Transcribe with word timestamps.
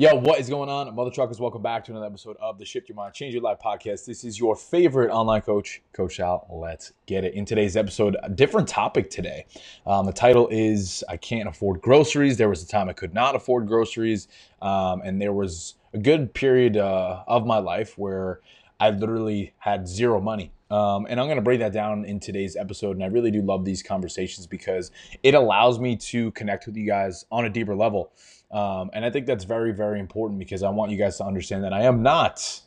Yo, 0.00 0.14
what 0.14 0.40
is 0.40 0.48
going 0.48 0.70
on? 0.70 0.94
Mother 0.94 1.10
truckers, 1.10 1.40
welcome 1.40 1.60
back 1.60 1.84
to 1.84 1.90
another 1.90 2.06
episode 2.06 2.34
of 2.40 2.56
the 2.56 2.64
Shift 2.64 2.88
Your 2.88 2.96
Mind, 2.96 3.12
Change 3.12 3.34
Your 3.34 3.42
Life 3.42 3.58
podcast. 3.62 4.06
This 4.06 4.24
is 4.24 4.38
your 4.38 4.56
favorite 4.56 5.10
online 5.10 5.42
coach, 5.42 5.82
Coach 5.92 6.16
Sal. 6.16 6.46
Let's 6.50 6.94
get 7.04 7.22
it. 7.22 7.34
In 7.34 7.44
today's 7.44 7.76
episode, 7.76 8.16
a 8.22 8.30
different 8.30 8.66
topic 8.66 9.10
today. 9.10 9.44
Um, 9.86 10.06
the 10.06 10.12
title 10.14 10.48
is 10.50 11.04
I 11.10 11.18
Can't 11.18 11.46
Afford 11.46 11.82
Groceries. 11.82 12.38
There 12.38 12.48
was 12.48 12.62
a 12.62 12.66
time 12.66 12.88
I 12.88 12.94
could 12.94 13.12
not 13.12 13.36
afford 13.36 13.66
groceries, 13.66 14.28
um, 14.62 15.02
and 15.04 15.20
there 15.20 15.34
was 15.34 15.74
a 15.92 15.98
good 15.98 16.32
period 16.32 16.78
uh, 16.78 17.22
of 17.28 17.44
my 17.44 17.58
life 17.58 17.98
where 17.98 18.40
I 18.80 18.88
literally 18.88 19.52
had 19.58 19.86
zero 19.86 20.18
money. 20.18 20.50
Um, 20.70 21.06
and 21.10 21.20
I'm 21.20 21.26
going 21.26 21.36
to 21.36 21.42
break 21.42 21.58
that 21.60 21.72
down 21.72 22.06
in 22.06 22.20
today's 22.20 22.56
episode. 22.56 22.96
And 22.96 23.04
I 23.04 23.08
really 23.08 23.32
do 23.32 23.42
love 23.42 23.64
these 23.64 23.82
conversations 23.82 24.46
because 24.46 24.92
it 25.22 25.34
allows 25.34 25.78
me 25.78 25.96
to 25.96 26.30
connect 26.30 26.64
with 26.66 26.76
you 26.76 26.86
guys 26.86 27.26
on 27.30 27.44
a 27.44 27.50
deeper 27.50 27.74
level. 27.74 28.12
Um, 28.50 28.90
and 28.92 29.04
I 29.04 29.10
think 29.10 29.26
that's 29.26 29.44
very, 29.44 29.72
very 29.72 30.00
important 30.00 30.38
because 30.38 30.62
I 30.62 30.70
want 30.70 30.90
you 30.90 30.98
guys 30.98 31.16
to 31.18 31.24
understand 31.24 31.64
that 31.64 31.72
I 31.72 31.82
am 31.82 32.02
not, 32.02 32.60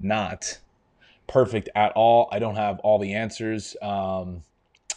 not 0.00 0.58
perfect 1.26 1.68
at 1.74 1.92
all. 1.92 2.28
I 2.32 2.38
don't 2.38 2.56
have 2.56 2.78
all 2.80 2.98
the 2.98 3.14
answers. 3.14 3.76
Um, 3.82 4.42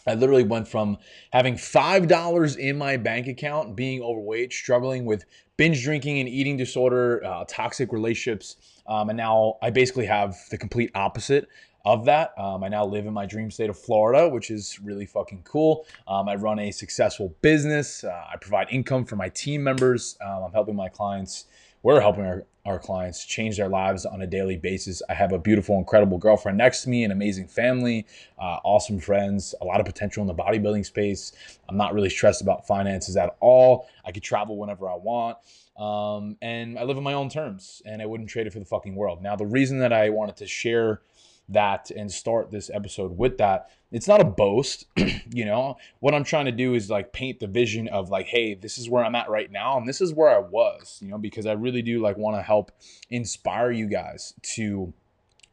I 0.08 0.14
literally 0.14 0.44
went 0.44 0.68
from 0.68 0.98
having 1.34 1.56
$5 1.56 2.58
in 2.58 2.78
my 2.78 2.96
bank 2.96 3.28
account, 3.28 3.76
being 3.76 4.02
overweight, 4.02 4.54
struggling 4.54 5.06
with 5.06 5.26
binge 5.58 5.84
drinking 5.84 6.20
and 6.20 6.30
eating 6.30 6.56
disorder, 6.56 7.22
uh, 7.26 7.44
toxic 7.48 7.92
relationships. 7.92 8.56
Um, 8.88 9.10
and 9.10 9.18
now 9.18 9.58
I 9.62 9.70
basically 9.70 10.06
have 10.06 10.38
the 10.50 10.58
complete 10.58 10.92
opposite 10.96 11.50
of 11.88 12.04
that. 12.04 12.38
Um, 12.38 12.66
I 12.66 12.68
now 12.68 12.86
live 12.86 13.06
in 13.06 13.14
my 13.14 13.26
dream 13.26 13.50
state 13.50 13.70
of 13.70 13.80
Florida, 13.80 14.28
which 14.28 14.52
is 14.52 14.78
really 14.82 15.06
fucking 15.06 15.44
cool. 15.46 15.86
Um, 16.06 16.28
I 16.28 16.36
run 16.36 16.60
a 16.60 16.70
successful 16.70 17.34
business. 17.42 18.04
Uh, 18.04 18.26
I 18.34 18.36
provide 18.36 18.68
income 18.70 19.06
for 19.06 19.16
my 19.16 19.30
team 19.30 19.64
members. 19.64 20.18
Um, 20.22 20.44
I'm 20.44 20.52
helping 20.52 20.76
my 20.76 20.90
clients. 20.90 21.46
We're 21.84 22.02
helping 22.02 22.26
our, 22.26 22.44
our 22.66 22.78
clients 22.78 23.24
change 23.24 23.56
their 23.56 23.70
lives 23.70 24.06
on 24.06 24.22
a 24.22 24.28
daily 24.28 24.58
basis. 24.58 25.02
I 25.10 25.14
have 25.14 25.32
a 25.32 25.40
beautiful, 25.40 25.78
incredible 25.78 26.18
girlfriend 26.18 26.58
next 26.58 26.84
to 26.84 26.90
me, 26.90 27.06
an 27.06 27.12
amazing 27.12 27.48
family, 27.48 28.06
uh, 28.38 28.58
awesome 28.66 29.00
friends, 29.00 29.56
a 29.62 29.64
lot 29.64 29.80
of 29.80 29.86
potential 29.86 30.20
in 30.20 30.28
the 30.28 30.36
bodybuilding 30.36 30.86
space. 30.86 31.32
I'm 31.70 31.78
not 31.78 31.94
really 31.94 32.10
stressed 32.10 32.42
about 32.42 32.68
finances 32.68 33.16
at 33.16 33.38
all. 33.40 33.88
I 34.04 34.12
could 34.12 34.24
travel 34.24 34.58
whenever 34.58 34.90
I 34.90 34.96
want. 34.96 35.38
Um, 35.78 36.36
and 36.42 36.78
I 36.78 36.84
live 36.84 36.98
on 36.98 37.04
my 37.04 37.14
own 37.14 37.30
terms, 37.30 37.82
and 37.86 38.02
I 38.02 38.06
wouldn't 38.06 38.30
trade 38.30 38.46
it 38.46 38.52
for 38.52 38.60
the 38.60 38.66
fucking 38.66 38.96
world. 38.96 39.22
Now, 39.22 39.38
the 39.38 39.46
reason 39.46 39.80
that 39.80 39.94
I 39.94 40.10
wanted 40.10 40.36
to 40.38 40.48
share 40.48 41.02
that 41.50 41.92
and 41.92 42.12
start 42.12 42.52
this 42.52 42.70
episode 42.74 43.18
with 43.18 43.38
that. 43.38 43.70
It's 43.92 44.08
not 44.08 44.20
a 44.20 44.26
boast, 44.26 44.86
you 45.32 45.46
know. 45.46 45.78
What 46.00 46.14
I'm 46.14 46.24
trying 46.24 46.46
to 46.46 46.52
do 46.52 46.74
is 46.74 46.90
like 46.90 47.14
paint 47.14 47.40
the 47.40 47.48
vision 47.48 47.88
of 47.88 48.10
like, 48.10 48.28
hey, 48.28 48.54
this 48.54 48.78
is 48.78 48.90
where 48.90 49.04
I'm 49.04 49.16
at 49.16 49.30
right 49.30 49.52
now 49.52 49.78
and 49.78 49.88
this 49.88 50.02
is 50.02 50.14
where 50.14 50.30
I 50.30 50.40
was, 50.40 51.00
you 51.02 51.10
know, 51.10 51.18
because 51.18 51.46
I 51.46 51.54
really 51.54 51.82
do 51.82 52.02
like 52.02 52.18
want 52.18 52.38
to 52.38 52.42
help 52.42 52.72
inspire 53.10 53.72
you 53.72 53.88
guys 53.88 54.34
to 54.56 54.94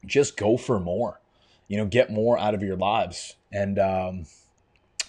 just 0.04 0.36
go 0.36 0.56
for 0.56 0.80
more, 0.80 1.20
you 1.68 1.76
know, 1.76 1.86
get 1.86 2.10
more 2.10 2.38
out 2.38 2.54
of 2.54 2.62
your 2.62 2.76
lives. 2.76 3.36
And 3.52 3.78
um 3.78 4.26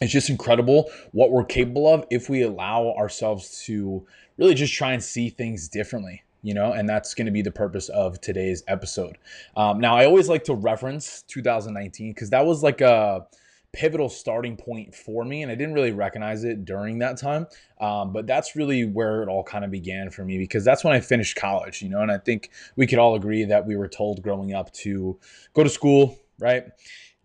it's 0.02 0.12
just 0.12 0.30
incredible 0.30 0.92
what 1.14 1.32
we're 1.32 1.46
capable 1.46 1.88
of 1.88 2.06
if 2.12 2.30
we 2.30 2.42
allow 2.42 2.94
ourselves 2.98 3.64
to 3.66 4.06
really 4.38 4.54
just 4.54 4.74
try 4.74 4.92
and 4.92 5.02
see 5.02 5.30
things 5.30 5.70
differently 5.70 6.25
you 6.46 6.54
know, 6.54 6.74
and 6.74 6.88
that's 6.88 7.16
going 7.16 7.26
to 7.26 7.32
be 7.32 7.42
the 7.42 7.52
purpose 7.52 7.90
of 7.90 8.22
today's 8.22 8.64
episode. 8.68 9.18
Um, 9.58 9.80
now, 9.80 9.98
I 9.98 10.06
always 10.06 10.30
like 10.30 10.44
to 10.44 10.54
reference 10.54 11.24
2019 11.24 12.14
because 12.14 12.30
that 12.30 12.46
was 12.46 12.62
like 12.62 12.82
a 12.82 13.26
pivotal 13.74 14.10
starting 14.10 14.56
point 14.56 14.94
for 14.94 15.26
me, 15.26 15.42
and 15.42 15.52
I 15.52 15.56
didn't 15.56 15.74
really 15.74 15.92
recognize 15.92 16.44
it 16.44 16.64
during 16.64 17.00
that 17.00 17.18
time. 17.18 17.48
Um, 17.82 18.14
but 18.14 18.28
that's 18.28 18.56
really 18.56 18.86
where 18.86 19.24
it 19.24 19.28
all 19.28 19.44
kind 19.44 19.66
of 19.66 19.72
began 19.72 20.12
for 20.12 20.24
me 20.24 20.38
because 20.38 20.64
that's 20.64 20.84
when 20.84 20.94
I 20.94 21.00
finished 21.00 21.36
college, 21.36 21.82
you 21.82 21.90
know, 21.90 22.02
and 22.02 22.12
I 22.12 22.20
think 22.20 22.52
we 22.76 22.86
could 22.86 23.00
all 23.00 23.16
agree 23.16 23.44
that 23.46 23.66
we 23.66 23.76
were 23.76 23.88
told 23.88 24.22
growing 24.22 24.54
up 24.54 24.72
to 24.74 25.20
go 25.56 25.64
to 25.64 25.70
school, 25.70 26.20
right? 26.38 26.66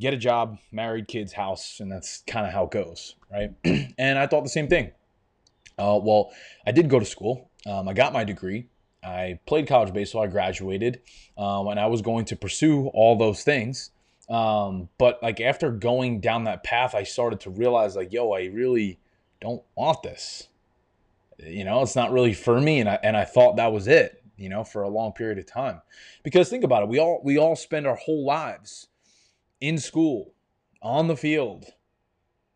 Get 0.00 0.14
a 0.14 0.16
job, 0.16 0.56
married, 0.72 1.08
kids, 1.08 1.34
house, 1.34 1.80
and 1.80 1.92
that's 1.92 2.22
kind 2.26 2.46
of 2.46 2.54
how 2.54 2.64
it 2.64 2.70
goes, 2.70 3.16
right? 3.30 3.50
and 3.98 4.18
I 4.18 4.26
thought 4.26 4.44
the 4.44 4.48
same 4.48 4.68
thing. 4.68 4.92
Uh, 5.78 6.00
well, 6.02 6.30
I 6.66 6.72
did 6.72 6.88
go 6.88 6.98
to 6.98 7.04
school. 7.04 7.50
Um, 7.66 7.86
I 7.86 7.92
got 7.92 8.14
my 8.14 8.24
degree. 8.24 8.70
I 9.02 9.38
played 9.46 9.66
college 9.66 9.92
baseball. 9.92 10.22
I 10.22 10.26
graduated, 10.26 11.00
um, 11.38 11.68
and 11.68 11.80
I 11.80 11.86
was 11.86 12.02
going 12.02 12.26
to 12.26 12.36
pursue 12.36 12.88
all 12.88 13.16
those 13.16 13.42
things. 13.42 13.90
Um, 14.28 14.88
but 14.98 15.22
like 15.22 15.40
after 15.40 15.70
going 15.72 16.20
down 16.20 16.44
that 16.44 16.62
path, 16.62 16.94
I 16.94 17.02
started 17.02 17.40
to 17.40 17.50
realize 17.50 17.96
like, 17.96 18.12
yo, 18.12 18.32
I 18.32 18.44
really 18.44 18.98
don't 19.40 19.62
want 19.74 20.02
this. 20.02 20.48
You 21.38 21.64
know, 21.64 21.82
it's 21.82 21.96
not 21.96 22.12
really 22.12 22.34
for 22.34 22.60
me, 22.60 22.80
and 22.80 22.88
I 22.88 22.98
and 23.02 23.16
I 23.16 23.24
thought 23.24 23.56
that 23.56 23.72
was 23.72 23.88
it. 23.88 24.22
You 24.36 24.48
know, 24.48 24.64
for 24.64 24.82
a 24.82 24.88
long 24.88 25.12
period 25.12 25.38
of 25.38 25.46
time, 25.46 25.82
because 26.22 26.48
think 26.48 26.64
about 26.64 26.82
it, 26.82 26.88
we 26.88 26.98
all 26.98 27.20
we 27.24 27.38
all 27.38 27.56
spend 27.56 27.86
our 27.86 27.96
whole 27.96 28.24
lives 28.24 28.88
in 29.60 29.78
school, 29.78 30.32
on 30.82 31.08
the 31.08 31.16
field, 31.16 31.66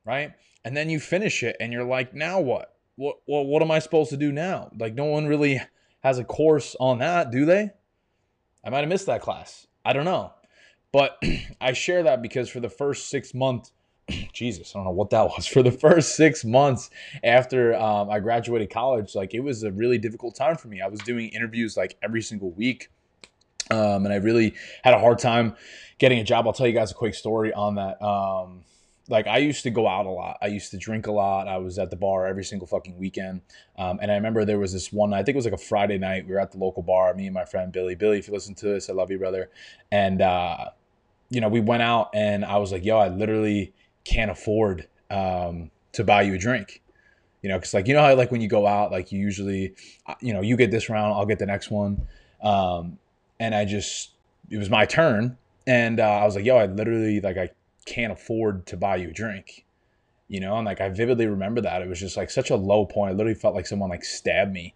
right? 0.05 0.33
And 0.65 0.77
then 0.77 0.89
you 0.89 1.01
finish 1.01 1.43
it, 1.43 1.57
and 1.61 1.73
you're 1.73 1.85
like, 1.85 2.15
now 2.15 2.41
what? 2.41 2.75
What 2.97 3.17
what 3.27 3.47
what 3.47 3.63
am 3.63 3.71
I 3.71 3.81
supposed 3.81 4.11
to 4.11 4.17
do 4.17 4.33
now? 4.33 4.71
Like 4.79 4.95
no 4.95 5.07
one 5.07 5.27
really 5.27 5.61
has 6.05 6.19
a 6.19 6.25
course 6.25 6.77
on 6.79 6.99
that, 6.99 7.31
do 7.31 7.47
they? 7.47 7.71
I 8.63 8.71
might 8.71 8.81
have 8.81 8.89
missed 8.89 9.07
that 9.07 9.23
class. 9.23 9.67
I 9.85 9.95
don't 9.95 10.05
know. 10.05 10.35
But 10.93 11.21
I 11.61 11.73
share 11.73 12.03
that 12.05 12.23
because 12.23 12.49
for 12.49 12.61
the 12.61 12.69
first 12.69 13.09
six 13.09 13.33
months, 13.33 13.73
Jesus, 14.35 14.75
I 14.75 14.79
don't 14.79 14.85
know 14.85 14.91
what 14.91 15.11
that 15.11 15.23
was. 15.23 15.47
For 15.55 15.63
the 15.63 15.73
first 15.73 16.15
six 16.15 16.45
months 16.45 16.91
after 17.25 17.75
um, 17.75 18.11
I 18.11 18.21
graduated 18.21 18.69
college, 18.69 19.15
like 19.15 19.33
it 19.33 19.41
was 19.41 19.63
a 19.63 19.73
really 19.73 19.97
difficult 19.97 20.37
time 20.37 20.57
for 20.57 20.69
me. 20.69 20.83
I 20.83 20.89
was 20.89 21.01
doing 21.01 21.31
interviews 21.31 21.75
like 21.75 21.97
every 22.03 22.21
single 22.21 22.51
week. 22.51 22.91
Um, 23.71 24.05
and 24.05 24.13
I 24.13 24.17
really 24.17 24.55
had 24.83 24.93
a 24.93 24.99
hard 24.99 25.19
time 25.19 25.57
getting 25.99 26.19
a 26.19 26.25
job. 26.25 26.47
I'll 26.47 26.53
tell 26.53 26.67
you 26.67 26.75
guys 26.75 26.91
a 26.91 26.95
quick 26.95 27.15
story 27.15 27.55
on 27.55 27.77
that. 27.77 28.03
Um, 28.05 28.65
like 29.09 29.27
I 29.27 29.39
used 29.39 29.63
to 29.65 29.71
go 29.71 29.87
out 29.87 30.07
a 30.07 30.11
lot. 30.11 30.39
I 30.41 30.47
used 30.47 30.71
to 30.71 30.79
drink 30.79 31.07
a 31.07 31.13
lot. 31.13 31.47
I 31.47 31.59
was 31.59 31.79
at 31.79 31.91
the 31.91 31.97
bar 31.97 32.27
every 32.27 32.45
single 32.45 32.67
fucking 32.67 32.97
weekend. 32.97 33.43
Um, 33.79 33.99
and 34.01 34.11
I 34.11 34.15
remember 34.15 34.45
there 34.45 34.59
was 34.59 34.73
this 34.73 34.93
one 34.93 35.11
night, 35.11 35.19
I 35.19 35.23
think 35.23 35.35
it 35.35 35.37
was 35.37 35.45
like 35.45 35.55
a 35.55 35.59
Friday 35.59 35.99
night. 35.99 36.27
We 36.27 36.33
were 36.33 36.41
at 36.41 36.53
the 36.53 36.59
local 36.59 36.83
bar, 36.83 37.13
me 37.15 37.27
and 37.27 37.35
my 37.35 37.45
friend 37.45 37.71
Billy. 37.71 37.95
Billy, 37.95 38.19
if 38.19 38.29
you 38.29 38.35
listen 38.35 38.55
to 38.57 38.67
this, 38.67 38.89
I 38.89 38.95
love 38.95 39.11
you, 39.11 39.19
brother. 39.19 39.51
And, 39.93 40.23
uh, 40.23 40.71
you 41.29 41.41
know, 41.41 41.49
we 41.49 41.61
went 41.61 41.83
out 41.83 42.11
and 42.15 42.45
I 42.45 42.57
was 42.57 42.73
like, 42.73 42.85
yo, 42.85 42.99
I 42.99 43.09
literally 43.09 43.75
can't 44.05 44.31
afford 44.31 44.89
um, 45.11 45.71
to 45.93 46.05
buy 46.05 46.23
you 46.23 46.35
a 46.35 46.39
drink. 46.39 46.83
You 47.43 47.51
know, 47.51 47.59
because 47.59 47.75
like, 47.75 47.87
you 47.87 47.93
know 47.93 48.01
how 48.01 48.15
like 48.15 48.31
when 48.31 48.41
you 48.41 48.49
go 48.49 48.67
out, 48.67 48.91
like 48.91 49.13
you 49.13 49.21
usually, 49.21 49.75
uh, 50.07 50.15
you 50.21 50.33
know, 50.33 50.41
you 50.41 50.57
get 50.57 50.71
this 50.71 50.89
round, 50.89 51.13
I'll 51.13 51.27
get 51.27 51.39
the 51.39 51.47
next 51.47 51.71
one. 51.71 52.07
Um, 52.43 52.99
and 53.39 53.55
I 53.55 53.67
just, 53.67 54.13
it 54.49 54.57
was 54.57 54.71
my 54.71 54.87
turn. 54.87 55.37
And 55.67 56.01
uh, 56.01 56.05
I 56.05 56.25
was 56.25 56.37
like, 56.37 56.47
yo, 56.47 56.57
I 56.57 56.67
literally, 56.67 57.21
like, 57.21 57.37
I 57.37 57.51
can't 57.87 58.13
afford 58.13 58.67
to 58.67 58.77
buy 58.77 58.97
you 58.97 59.11
a 59.11 59.13
drink 59.13 59.65
you 60.29 60.41
know? 60.41 60.57
And 60.57 60.67
like 60.67 60.81
i 60.81 60.89
vividly 60.89 61.27
remember 61.27 61.61
that. 61.61 61.83
It 61.83 61.89
was 61.89 62.01
just 62.01 62.17
like 62.17 62.31
such 62.31 62.51
a 62.51 62.57
low 62.57 62.87
point. 62.87 63.11
I 63.11 63.15
literally 63.15 63.35
felt 63.35 63.55
like 63.55 63.67
someone 63.67 63.91
like 63.91 64.05
stabbed 64.05 64.53
me 64.53 64.75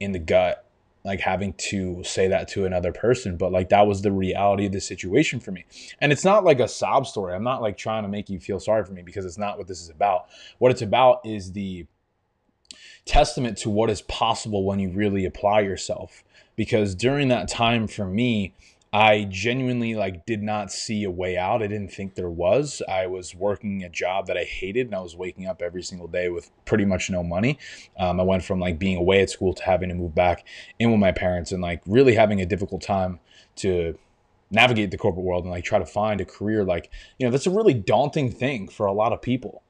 in 0.00 0.12
the 0.12 0.18
gut 0.18 0.64
like 1.04 1.20
having 1.20 1.54
to 1.54 2.02
say 2.04 2.28
that 2.28 2.48
to 2.48 2.66
another 2.66 2.92
person. 2.92 3.36
But 3.36 3.52
like 3.52 3.68
that 3.70 3.86
was 3.86 4.02
the 4.02 4.12
reality 4.12 4.66
of 4.66 4.72
the 4.72 4.80
situation 4.80 5.40
for 5.40 5.52
me. 5.52 5.64
And 6.00 6.12
it's 6.12 6.24
not 6.24 6.44
like 6.44 6.60
a 6.60 6.68
sob 6.68 7.06
story. 7.06 7.34
I'm 7.34 7.44
not 7.44 7.62
like 7.62 7.76
trying 7.78 8.02
to 8.02 8.08
make 8.08 8.28
you 8.28 8.38
feel 8.40 8.60
sorry 8.60 8.84
for 8.84 8.92
me 8.92 9.02
because 9.02 9.24
it's 9.24 9.38
not 9.38 9.58
what 9.58 9.68
this 9.68 9.80
is 9.80 9.90
about. 9.90 10.26
What 10.58 10.70
it's 10.70 10.82
about 10.82 11.24
is 11.24 11.52
the 11.52 11.86
testament 13.04 13.56
to 13.58 13.70
what 13.70 13.90
is 13.90 14.02
possible 14.02 14.64
when 14.64 14.80
you 14.80 14.90
really 14.90 15.24
apply 15.24 15.60
yourself. 15.60 16.24
Because 16.56 16.94
during 16.94 17.28
that 17.28 17.48
time 17.48 17.86
for 17.86 18.04
me 18.04 18.52
I 18.92 19.24
genuinely 19.24 19.94
like 19.94 20.24
did 20.24 20.42
not 20.42 20.72
see 20.72 21.04
a 21.04 21.10
way 21.10 21.36
out. 21.36 21.62
I 21.62 21.66
didn't 21.66 21.92
think 21.92 22.14
there 22.14 22.30
was. 22.30 22.80
I 22.88 23.06
was 23.06 23.34
working 23.34 23.84
a 23.84 23.88
job 23.90 24.26
that 24.26 24.38
I 24.38 24.44
hated 24.44 24.86
and 24.86 24.94
I 24.94 25.00
was 25.00 25.14
waking 25.14 25.46
up 25.46 25.60
every 25.60 25.82
single 25.82 26.08
day 26.08 26.30
with 26.30 26.50
pretty 26.64 26.86
much 26.86 27.10
no 27.10 27.22
money. 27.22 27.58
Um, 27.98 28.18
I 28.18 28.22
went 28.22 28.44
from 28.44 28.60
like 28.60 28.78
being 28.78 28.96
away 28.96 29.20
at 29.20 29.28
school 29.28 29.52
to 29.52 29.62
having 29.62 29.90
to 29.90 29.94
move 29.94 30.14
back 30.14 30.46
in 30.78 30.90
with 30.90 31.00
my 31.00 31.12
parents 31.12 31.52
and 31.52 31.60
like 31.60 31.82
really 31.86 32.14
having 32.14 32.40
a 32.40 32.46
difficult 32.46 32.80
time 32.80 33.20
to 33.56 33.98
navigate 34.50 34.90
the 34.90 34.96
corporate 34.96 35.26
world 35.26 35.44
and 35.44 35.52
like 35.52 35.64
try 35.64 35.78
to 35.78 35.84
find 35.84 36.22
a 36.22 36.24
career 36.24 36.64
like, 36.64 36.90
you 37.18 37.26
know, 37.26 37.30
that's 37.30 37.46
a 37.46 37.50
really 37.50 37.74
daunting 37.74 38.30
thing 38.30 38.68
for 38.68 38.86
a 38.86 38.92
lot 38.92 39.12
of 39.12 39.20
people 39.20 39.62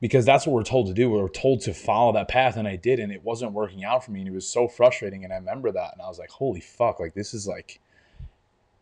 because 0.00 0.24
that's 0.24 0.46
what 0.46 0.54
we're 0.54 0.62
told 0.62 0.86
to 0.86 0.94
do. 0.94 1.10
We 1.10 1.20
are 1.20 1.28
told 1.28 1.60
to 1.62 1.74
follow 1.74 2.12
that 2.12 2.28
path, 2.28 2.56
and 2.56 2.68
I 2.68 2.76
did, 2.76 3.00
and 3.00 3.10
it 3.10 3.24
wasn't 3.24 3.52
working 3.52 3.84
out 3.84 4.04
for 4.04 4.10
me, 4.10 4.20
and 4.20 4.28
it 4.28 4.34
was 4.34 4.46
so 4.46 4.68
frustrating. 4.68 5.24
And 5.24 5.32
I 5.32 5.36
remember 5.36 5.72
that, 5.72 5.92
and 5.94 6.02
I 6.02 6.06
was 6.08 6.18
like, 6.18 6.30
"Holy 6.30 6.60
fuck! 6.60 7.00
Like 7.00 7.14
this 7.14 7.32
is 7.32 7.46
like 7.46 7.80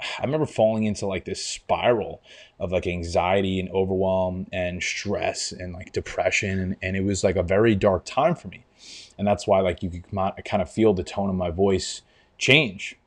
I 0.00 0.22
remember 0.22 0.46
falling 0.46 0.84
into 0.84 1.06
like 1.06 1.24
this 1.24 1.44
spiral 1.44 2.20
of 2.58 2.72
like 2.72 2.86
anxiety 2.86 3.60
and 3.60 3.70
overwhelm 3.70 4.46
and 4.52 4.82
stress 4.82 5.52
and 5.52 5.72
like 5.72 5.92
depression. 5.92 6.58
And, 6.58 6.76
and 6.82 6.96
it 6.96 7.04
was 7.04 7.24
like 7.24 7.36
a 7.36 7.42
very 7.42 7.74
dark 7.74 8.04
time 8.04 8.34
for 8.34 8.48
me. 8.48 8.64
And 9.16 9.26
that's 9.26 9.46
why 9.46 9.60
like 9.60 9.82
you 9.82 9.90
could 9.90 10.04
kind 10.10 10.62
of 10.62 10.70
feel 10.70 10.92
the 10.92 11.04
tone 11.04 11.30
of 11.30 11.36
my 11.36 11.50
voice 11.50 12.02
change 12.36 12.98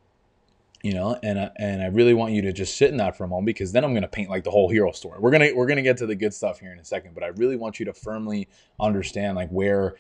you 0.84 0.94
know 0.94 1.18
and 1.24 1.40
I, 1.40 1.50
and 1.58 1.82
I 1.82 1.88
really 1.88 2.14
want 2.14 2.34
you 2.34 2.42
to 2.44 2.54
just 2.54 2.78
sit 2.78 2.92
in 2.92 2.98
that 2.98 3.18
for 3.18 3.24
a 3.24 3.28
moment 3.28 3.48
because 3.48 3.72
then 3.72 3.84
I'm 3.84 3.92
going 3.92 4.04
to 4.04 4.08
paint 4.08 4.30
like 4.30 4.44
the 4.44 4.52
whole 4.52 4.70
hero 4.70 4.92
story. 4.92 5.20
We're 5.20 5.32
going 5.32 5.42
to 5.42 5.54
we're 5.54 5.66
going 5.66 5.78
to 5.78 5.84
get 5.84 5.98
to 5.98 6.06
the 6.06 6.16
good 6.16 6.34
stuff 6.34 6.60
here 6.60 6.72
in 6.72 6.80
a 6.80 6.86
second, 6.86 7.14
but 7.14 7.24
I 7.24 7.28
really 7.28 7.58
want 7.58 7.80
you 7.80 7.86
to 7.88 7.94
firmly 7.94 8.48
understand 8.80 9.36
like 9.36 9.50
where 9.50 9.96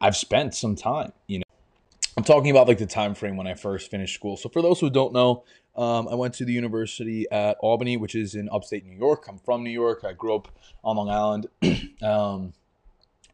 I've 0.00 0.16
spent 0.16 0.54
some 0.54 0.76
time, 0.76 1.12
you 1.26 1.38
know. 1.38 1.44
I'm 2.16 2.24
talking 2.24 2.50
about 2.50 2.68
like 2.68 2.78
the 2.78 2.86
time 2.86 3.14
frame 3.14 3.36
when 3.36 3.46
I 3.46 3.54
first 3.54 3.90
finished 3.90 4.14
school. 4.14 4.36
So 4.36 4.48
for 4.48 4.62
those 4.62 4.80
who 4.80 4.88
don't 4.88 5.12
know, 5.12 5.44
um, 5.76 6.08
I 6.08 6.14
went 6.14 6.34
to 6.34 6.44
the 6.44 6.52
university 6.52 7.26
at 7.30 7.56
Albany, 7.60 7.96
which 7.96 8.14
is 8.14 8.34
in 8.34 8.48
upstate 8.50 8.86
New 8.86 8.96
York. 8.96 9.26
I'm 9.28 9.38
from 9.38 9.64
New 9.64 9.70
York. 9.70 10.04
I 10.04 10.12
grew 10.12 10.36
up 10.36 10.48
on 10.84 10.96
Long 10.96 11.10
Island. 11.10 11.46
um, 12.02 12.52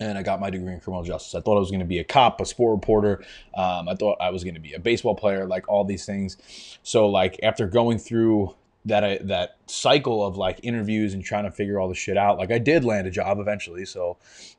and 0.01 0.17
I 0.17 0.23
got 0.23 0.41
my 0.41 0.49
degree 0.49 0.73
in 0.73 0.81
criminal 0.81 1.05
justice. 1.05 1.35
I 1.35 1.41
thought 1.43 1.57
I 1.57 1.61
was 1.61 1.71
going 1.71 1.81
to 1.81 1.87
be 1.87 1.99
a 1.99 2.05
cop, 2.05 2.41
a 2.41 2.47
sport 2.47 2.75
reporter. 2.75 3.23
Um, 3.55 3.89
I 3.89 3.95
thought 3.95 4.17
I 4.21 4.31
was 4.31 4.43
going 4.43 4.55
to 4.55 4.61
be 4.61 4.73
a 4.73 4.81
baseball 4.81 5.15
player, 5.15 5.47
like 5.47 5.69
all 5.69 5.85
these 5.85 6.07
things. 6.07 6.39
So 6.83 7.07
like 7.07 7.39
after 7.43 7.67
going 7.67 7.99
through 7.99 8.55
that 8.87 9.05
I, 9.05 9.19
that 9.25 9.56
cycle 9.67 10.25
of 10.25 10.37
like 10.37 10.61
interviews 10.62 11.12
and 11.12 11.23
trying 11.23 11.44
to 11.44 11.50
figure 11.50 11.79
all 11.79 11.88
the 11.88 11.94
shit 11.94 12.17
out, 12.17 12.38
like 12.38 12.50
I 12.50 12.59
did 12.59 12.85
land 12.85 13.06
a 13.06 13.11
job 13.11 13.38
eventually. 13.38 13.85
So 13.85 14.17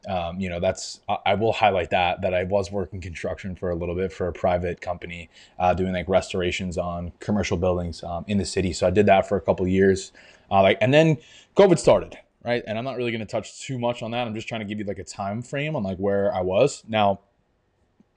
um, 0.08 0.40
you 0.40 0.50
know 0.50 0.60
that's 0.60 1.02
I, 1.10 1.18
I, 1.26 1.34
will 1.36 1.54
highlight 1.54 1.90
that 1.90 2.22
that 2.22 2.34
I 2.34 2.44
was 2.44 2.72
working 2.72 3.02
construction 3.02 3.56
for 3.56 3.72
a 3.72 3.76
little 3.76 3.96
bit 3.96 4.14
for 4.14 4.28
a 4.28 4.34
private 4.34 4.82
company 4.82 5.30
uh, 5.60 5.74
doing 5.74 5.94
like 5.94 6.08
restorations 6.08 6.78
on 6.78 7.12
commercial 7.20 7.58
buildings 7.58 8.04
um, 8.04 8.26
in 8.28 8.38
the 8.38 8.46
city. 8.46 8.74
So 8.74 8.88
I 8.88 8.92
did 8.92 9.08
that 9.08 9.28
for 9.28 9.38
a 9.38 9.42
couple 9.42 9.68
years, 9.68 10.12
uh, 10.50 10.62
like 10.62 10.78
and 10.82 10.94
then 10.94 11.18
COVID 11.56 11.80
started 11.80 12.18
right? 12.44 12.64
And 12.66 12.78
I'm 12.78 12.84
not 12.84 12.98
really 12.98 13.12
going 13.12 13.20
to 13.20 13.28
touch 13.28 13.62
too 13.62 13.78
much 13.78 14.02
on 14.02 14.12
that. 14.12 14.28
I'm 14.28 14.34
just 14.34 14.48
trying 14.48 14.62
to 14.62 14.66
give 14.66 14.80
you 14.80 14.86
like 14.86 15.00
a 15.00 15.04
time 15.04 15.42
frame 15.42 15.76
on 15.76 15.84
like 15.84 15.98
where 15.98 16.34
I 16.34 16.42
was. 16.42 16.84
Now, 16.88 17.20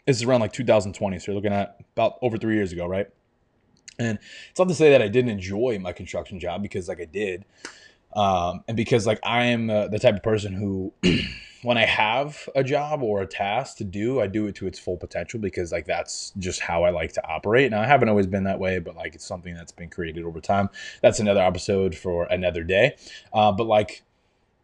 this 0.06 0.16
is 0.16 0.22
around 0.22 0.40
like 0.40 0.52
2020, 0.52 1.18
so 1.18 1.32
you're 1.32 1.36
looking 1.36 1.52
at 1.52 1.78
about 1.94 2.18
over 2.22 2.36
three 2.36 2.54
years 2.54 2.72
ago, 2.72 2.86
right? 2.86 3.08
And 3.98 4.18
it's 4.50 4.58
not 4.58 4.68
to 4.68 4.74
say 4.74 4.90
that 4.90 5.02
I 5.02 5.08
didn't 5.08 5.30
enjoy 5.30 5.78
my 5.80 5.92
construction 5.92 6.40
job 6.40 6.62
because 6.62 6.88
like 6.88 7.00
I 7.00 7.06
did, 7.06 7.44
um, 8.14 8.62
and 8.68 8.76
because 8.76 9.06
like 9.06 9.20
I 9.24 9.46
am 9.46 9.70
uh, 9.70 9.88
the 9.88 9.98
type 9.98 10.16
of 10.16 10.22
person 10.22 10.52
who, 10.52 10.92
when 11.62 11.78
I 11.78 11.84
have 11.84 12.48
a 12.54 12.62
job 12.62 13.02
or 13.02 13.22
a 13.22 13.26
task 13.26 13.78
to 13.78 13.84
do, 13.84 14.20
I 14.20 14.26
do 14.26 14.46
it 14.46 14.54
to 14.56 14.66
its 14.66 14.78
full 14.78 14.96
potential 14.96 15.40
because 15.40 15.72
like 15.72 15.86
that's 15.86 16.32
just 16.38 16.60
how 16.60 16.84
I 16.84 16.90
like 16.90 17.12
to 17.14 17.26
operate. 17.26 17.70
Now 17.70 17.80
I 17.80 17.86
haven't 17.86 18.08
always 18.08 18.26
been 18.26 18.44
that 18.44 18.58
way, 18.60 18.78
but 18.78 18.94
like 18.94 19.14
it's 19.14 19.26
something 19.26 19.54
that's 19.54 19.72
been 19.72 19.90
created 19.90 20.24
over 20.24 20.40
time. 20.40 20.68
That's 21.02 21.18
another 21.18 21.40
episode 21.40 21.94
for 21.94 22.24
another 22.24 22.62
day. 22.62 22.96
Uh, 23.32 23.50
but 23.50 23.66
like 23.66 24.02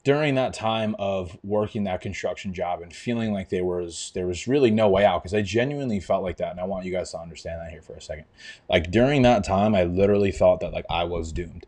during 0.02 0.34
that 0.34 0.54
time 0.54 0.96
of 0.98 1.36
working 1.42 1.84
that 1.84 2.00
construction 2.00 2.54
job 2.54 2.80
and 2.80 2.94
feeling 2.94 3.32
like 3.32 3.50
there 3.50 3.64
was 3.64 4.12
there 4.14 4.26
was 4.26 4.48
really 4.48 4.70
no 4.70 4.88
way 4.88 5.04
out 5.04 5.22
because 5.22 5.34
I 5.34 5.42
genuinely 5.42 6.00
felt 6.00 6.22
like 6.22 6.38
that 6.38 6.52
and 6.52 6.60
I 6.60 6.64
want 6.64 6.86
you 6.86 6.92
guys 6.92 7.10
to 7.10 7.18
understand 7.18 7.60
that 7.60 7.70
here 7.70 7.82
for 7.82 7.94
a 7.94 8.00
second. 8.00 8.24
Like 8.68 8.90
during 8.90 9.22
that 9.22 9.44
time 9.44 9.74
I 9.74 9.84
literally 9.84 10.32
thought 10.32 10.60
that 10.60 10.72
like 10.72 10.86
I 10.88 11.04
was 11.04 11.32
doomed. 11.32 11.66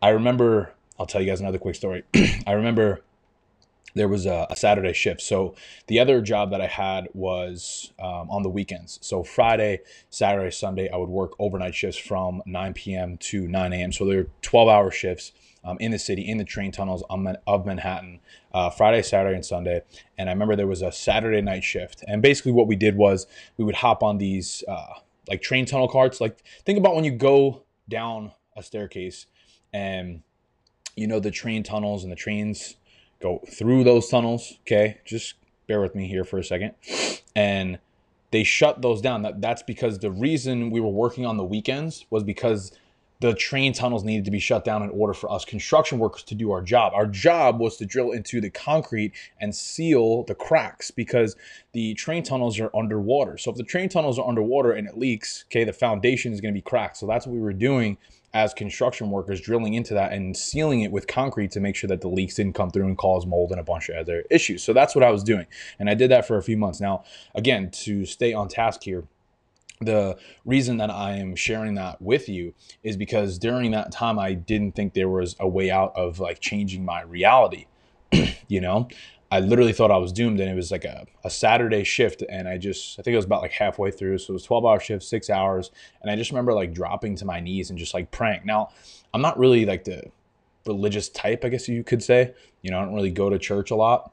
I 0.00 0.10
remember 0.10 0.72
I'll 0.98 1.06
tell 1.06 1.20
you 1.20 1.26
guys 1.26 1.40
another 1.40 1.58
quick 1.58 1.74
story. 1.74 2.04
I 2.46 2.52
remember 2.52 3.02
there 3.94 4.08
was 4.08 4.26
a, 4.26 4.46
a, 4.50 4.56
Saturday 4.56 4.92
shift. 4.92 5.22
So 5.22 5.54
the 5.86 5.98
other 5.98 6.20
job 6.20 6.50
that 6.50 6.60
I 6.60 6.66
had 6.66 7.08
was 7.14 7.92
um, 7.98 8.28
on 8.30 8.42
the 8.42 8.50
weekends. 8.50 8.98
So 9.00 9.22
Friday, 9.22 9.80
Saturday, 10.10 10.50
Sunday, 10.50 10.90
I 10.90 10.98
would 10.98 11.08
work 11.08 11.32
overnight 11.38 11.74
shifts 11.74 11.98
from 11.98 12.42
9 12.44 12.74
p.m. 12.74 13.16
to 13.16 13.48
9 13.48 13.72
a.m. 13.72 13.92
So 13.92 14.04
they're 14.04 14.26
12 14.42 14.68
hour 14.68 14.90
shifts 14.90 15.32
um, 15.66 15.76
in 15.80 15.90
the 15.90 15.98
city, 15.98 16.22
in 16.22 16.38
the 16.38 16.44
train 16.44 16.70
tunnels 16.70 17.02
of 17.10 17.66
Manhattan, 17.66 18.20
uh, 18.54 18.70
Friday, 18.70 19.02
Saturday, 19.02 19.34
and 19.34 19.44
Sunday. 19.44 19.82
And 20.16 20.30
I 20.30 20.32
remember 20.32 20.54
there 20.54 20.66
was 20.66 20.80
a 20.80 20.92
Saturday 20.92 21.42
night 21.42 21.64
shift. 21.64 22.04
And 22.06 22.22
basically, 22.22 22.52
what 22.52 22.68
we 22.68 22.76
did 22.76 22.96
was 22.96 23.26
we 23.56 23.64
would 23.64 23.74
hop 23.76 24.02
on 24.02 24.18
these 24.18 24.62
uh, 24.68 24.94
like 25.28 25.42
train 25.42 25.66
tunnel 25.66 25.88
carts. 25.88 26.20
Like, 26.20 26.42
think 26.64 26.78
about 26.78 26.94
when 26.94 27.04
you 27.04 27.10
go 27.10 27.64
down 27.88 28.32
a 28.56 28.62
staircase 28.62 29.26
and 29.72 30.22
you 30.94 31.06
know 31.06 31.20
the 31.20 31.30
train 31.30 31.62
tunnels 31.62 32.02
and 32.02 32.10
the 32.10 32.16
trains 32.16 32.76
go 33.20 33.42
through 33.50 33.84
those 33.84 34.08
tunnels. 34.08 34.58
Okay, 34.62 35.00
just 35.04 35.34
bear 35.66 35.80
with 35.80 35.94
me 35.94 36.06
here 36.06 36.24
for 36.24 36.38
a 36.38 36.44
second. 36.44 36.74
And 37.34 37.78
they 38.30 38.44
shut 38.44 38.82
those 38.82 39.00
down. 39.00 39.22
That 39.22 39.40
that's 39.40 39.62
because 39.62 39.98
the 39.98 40.10
reason 40.10 40.70
we 40.70 40.80
were 40.80 40.88
working 40.90 41.26
on 41.26 41.36
the 41.36 41.44
weekends 41.44 42.06
was 42.08 42.22
because 42.22 42.72
the 43.20 43.34
train 43.34 43.72
tunnels 43.72 44.04
needed 44.04 44.24
to 44.26 44.30
be 44.30 44.38
shut 44.38 44.64
down 44.64 44.82
in 44.82 44.90
order 44.90 45.14
for 45.14 45.30
us 45.30 45.44
construction 45.44 45.98
workers 45.98 46.22
to 46.24 46.34
do 46.34 46.50
our 46.50 46.60
job. 46.62 46.92
Our 46.94 47.06
job 47.06 47.58
was 47.58 47.76
to 47.78 47.86
drill 47.86 48.12
into 48.12 48.40
the 48.40 48.50
concrete 48.50 49.12
and 49.40 49.54
seal 49.54 50.24
the 50.24 50.34
cracks 50.34 50.90
because 50.90 51.36
the 51.72 51.94
train 51.94 52.22
tunnels 52.22 52.60
are 52.60 52.70
underwater. 52.76 53.38
So 53.38 53.50
if 53.50 53.56
the 53.56 53.64
train 53.64 53.88
tunnels 53.88 54.18
are 54.18 54.28
underwater 54.28 54.72
and 54.72 54.86
it 54.86 54.98
leaks, 54.98 55.44
okay, 55.48 55.64
the 55.64 55.72
foundation 55.72 56.32
is 56.32 56.40
going 56.40 56.52
to 56.52 56.58
be 56.58 56.62
cracked. 56.62 56.98
So 56.98 57.06
that's 57.06 57.26
what 57.26 57.32
we 57.32 57.40
were 57.40 57.52
doing 57.52 57.96
as 58.34 58.52
construction 58.52 59.10
workers, 59.10 59.40
drilling 59.40 59.72
into 59.72 59.94
that 59.94 60.12
and 60.12 60.36
sealing 60.36 60.82
it 60.82 60.92
with 60.92 61.06
concrete 61.06 61.50
to 61.52 61.60
make 61.60 61.74
sure 61.74 61.88
that 61.88 62.02
the 62.02 62.08
leaks 62.08 62.34
didn't 62.34 62.54
come 62.54 62.70
through 62.70 62.84
and 62.84 62.98
cause 62.98 63.24
mold 63.24 63.50
and 63.50 63.58
a 63.58 63.64
bunch 63.64 63.88
of 63.88 63.96
other 63.96 64.24
issues. 64.30 64.62
So 64.62 64.74
that's 64.74 64.94
what 64.94 65.02
I 65.02 65.10
was 65.10 65.24
doing. 65.24 65.46
And 65.78 65.88
I 65.88 65.94
did 65.94 66.10
that 66.10 66.26
for 66.26 66.36
a 66.36 66.42
few 66.42 66.58
months. 66.58 66.78
Now, 66.78 67.04
again, 67.34 67.70
to 67.70 68.04
stay 68.04 68.34
on 68.34 68.48
task 68.48 68.82
here, 68.82 69.04
the 69.80 70.16
reason 70.44 70.78
that 70.78 70.90
I 70.90 71.16
am 71.16 71.36
sharing 71.36 71.74
that 71.74 72.00
with 72.00 72.28
you 72.28 72.54
is 72.82 72.96
because 72.96 73.38
during 73.38 73.72
that 73.72 73.92
time 73.92 74.18
I 74.18 74.34
didn't 74.34 74.72
think 74.74 74.94
there 74.94 75.08
was 75.08 75.36
a 75.38 75.48
way 75.48 75.70
out 75.70 75.92
of 75.94 76.18
like 76.18 76.40
changing 76.40 76.84
my 76.84 77.02
reality. 77.02 77.66
you 78.48 78.60
know, 78.60 78.88
I 79.30 79.40
literally 79.40 79.72
thought 79.72 79.90
I 79.90 79.96
was 79.96 80.12
doomed, 80.12 80.40
and 80.40 80.48
it 80.48 80.54
was 80.54 80.70
like 80.70 80.84
a, 80.84 81.06
a 81.24 81.30
Saturday 81.30 81.82
shift, 81.84 82.22
and 82.28 82.48
I 82.48 82.58
just 82.58 82.98
I 82.98 83.02
think 83.02 83.14
it 83.14 83.16
was 83.16 83.24
about 83.24 83.42
like 83.42 83.52
halfway 83.52 83.90
through, 83.90 84.18
so 84.18 84.30
it 84.30 84.34
was 84.34 84.44
twelve 84.44 84.64
hour 84.64 84.80
shift, 84.80 85.02
six 85.02 85.28
hours, 85.28 85.70
and 86.00 86.10
I 86.10 86.16
just 86.16 86.30
remember 86.30 86.52
like 86.52 86.72
dropping 86.72 87.16
to 87.16 87.24
my 87.24 87.40
knees 87.40 87.70
and 87.70 87.78
just 87.78 87.92
like 87.92 88.10
praying. 88.10 88.42
Now, 88.44 88.70
I'm 89.12 89.22
not 89.22 89.38
really 89.38 89.66
like 89.66 89.84
the 89.84 90.04
religious 90.64 91.08
type, 91.08 91.44
I 91.44 91.48
guess 91.48 91.68
you 91.68 91.82
could 91.84 92.02
say. 92.02 92.34
You 92.62 92.70
know, 92.70 92.78
I 92.78 92.84
don't 92.84 92.94
really 92.94 93.10
go 93.10 93.28
to 93.28 93.38
church 93.38 93.70
a 93.70 93.76
lot 93.76 94.12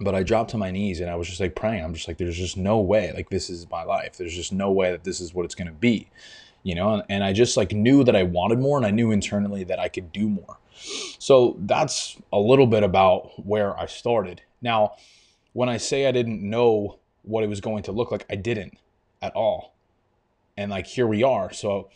but 0.00 0.14
I 0.14 0.22
dropped 0.22 0.50
to 0.50 0.58
my 0.58 0.70
knees 0.70 1.00
and 1.00 1.10
I 1.10 1.14
was 1.14 1.28
just 1.28 1.40
like 1.40 1.54
praying. 1.54 1.84
I'm 1.84 1.94
just 1.94 2.08
like, 2.08 2.18
there's 2.18 2.36
just 2.36 2.56
no 2.56 2.78
way, 2.78 3.12
like 3.14 3.30
this 3.30 3.50
is 3.50 3.68
my 3.70 3.84
life. 3.84 4.16
There's 4.16 4.34
just 4.34 4.52
no 4.52 4.70
way 4.70 4.90
that 4.90 5.04
this 5.04 5.20
is 5.20 5.34
what 5.34 5.44
it's 5.44 5.54
gonna 5.54 5.72
be, 5.72 6.08
you 6.62 6.74
know. 6.74 6.94
And, 6.94 7.02
and 7.08 7.24
I 7.24 7.32
just 7.32 7.56
like 7.56 7.72
knew 7.72 8.04
that 8.04 8.16
I 8.16 8.22
wanted 8.22 8.58
more, 8.58 8.76
and 8.76 8.86
I 8.86 8.90
knew 8.90 9.10
internally 9.10 9.64
that 9.64 9.78
I 9.78 9.88
could 9.88 10.12
do 10.12 10.28
more. 10.28 10.58
So 11.18 11.56
that's 11.60 12.16
a 12.32 12.38
little 12.38 12.66
bit 12.66 12.82
about 12.82 13.44
where 13.44 13.78
I 13.78 13.86
started. 13.86 14.42
Now, 14.60 14.96
when 15.52 15.68
I 15.68 15.76
say 15.76 16.06
I 16.06 16.12
didn't 16.12 16.42
know 16.42 16.98
what 17.22 17.44
it 17.44 17.48
was 17.48 17.60
going 17.60 17.82
to 17.84 17.92
look 17.92 18.10
like, 18.10 18.26
I 18.30 18.36
didn't 18.36 18.78
at 19.20 19.34
all. 19.34 19.74
And 20.56 20.70
like 20.70 20.86
here 20.86 21.06
we 21.06 21.22
are. 21.22 21.52
So 21.52 21.90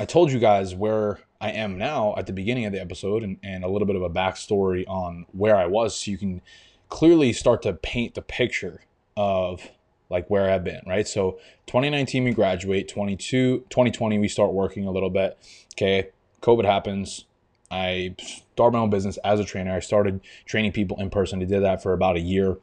I 0.00 0.04
told 0.04 0.32
you 0.32 0.38
guys 0.38 0.74
where 0.74 1.20
I 1.40 1.50
am 1.50 1.76
now 1.76 2.14
at 2.16 2.26
the 2.26 2.32
beginning 2.32 2.64
of 2.64 2.72
the 2.72 2.80
episode 2.80 3.22
and, 3.22 3.38
and 3.42 3.64
a 3.64 3.68
little 3.68 3.86
bit 3.86 3.96
of 3.96 4.02
a 4.02 4.10
backstory 4.10 4.84
on 4.88 5.26
where 5.32 5.56
I 5.56 5.66
was 5.66 5.98
so 5.98 6.10
you 6.10 6.18
can 6.18 6.40
clearly 6.88 7.32
start 7.32 7.62
to 7.62 7.72
paint 7.72 8.14
the 8.14 8.22
picture 8.22 8.82
of 9.16 9.70
like 10.10 10.28
where 10.28 10.50
I've 10.50 10.64
been, 10.64 10.82
right? 10.86 11.06
So 11.06 11.38
2019 11.66 12.24
we 12.24 12.32
graduate, 12.32 12.88
22 12.88 13.60
2020 13.70 14.18
we 14.18 14.28
start 14.28 14.52
working 14.52 14.86
a 14.86 14.90
little 14.90 15.10
bit. 15.10 15.38
Okay, 15.74 16.10
COVID 16.42 16.64
happens. 16.64 17.24
I 17.70 18.14
start 18.52 18.72
my 18.72 18.78
own 18.78 18.90
business 18.90 19.16
as 19.18 19.40
a 19.40 19.44
trainer. 19.44 19.74
I 19.74 19.80
started 19.80 20.20
training 20.44 20.72
people 20.72 21.00
in 21.00 21.10
person. 21.10 21.42
I 21.42 21.46
did 21.46 21.62
that 21.62 21.82
for 21.82 21.92
about 21.92 22.16
a 22.16 22.20
year. 22.20 22.58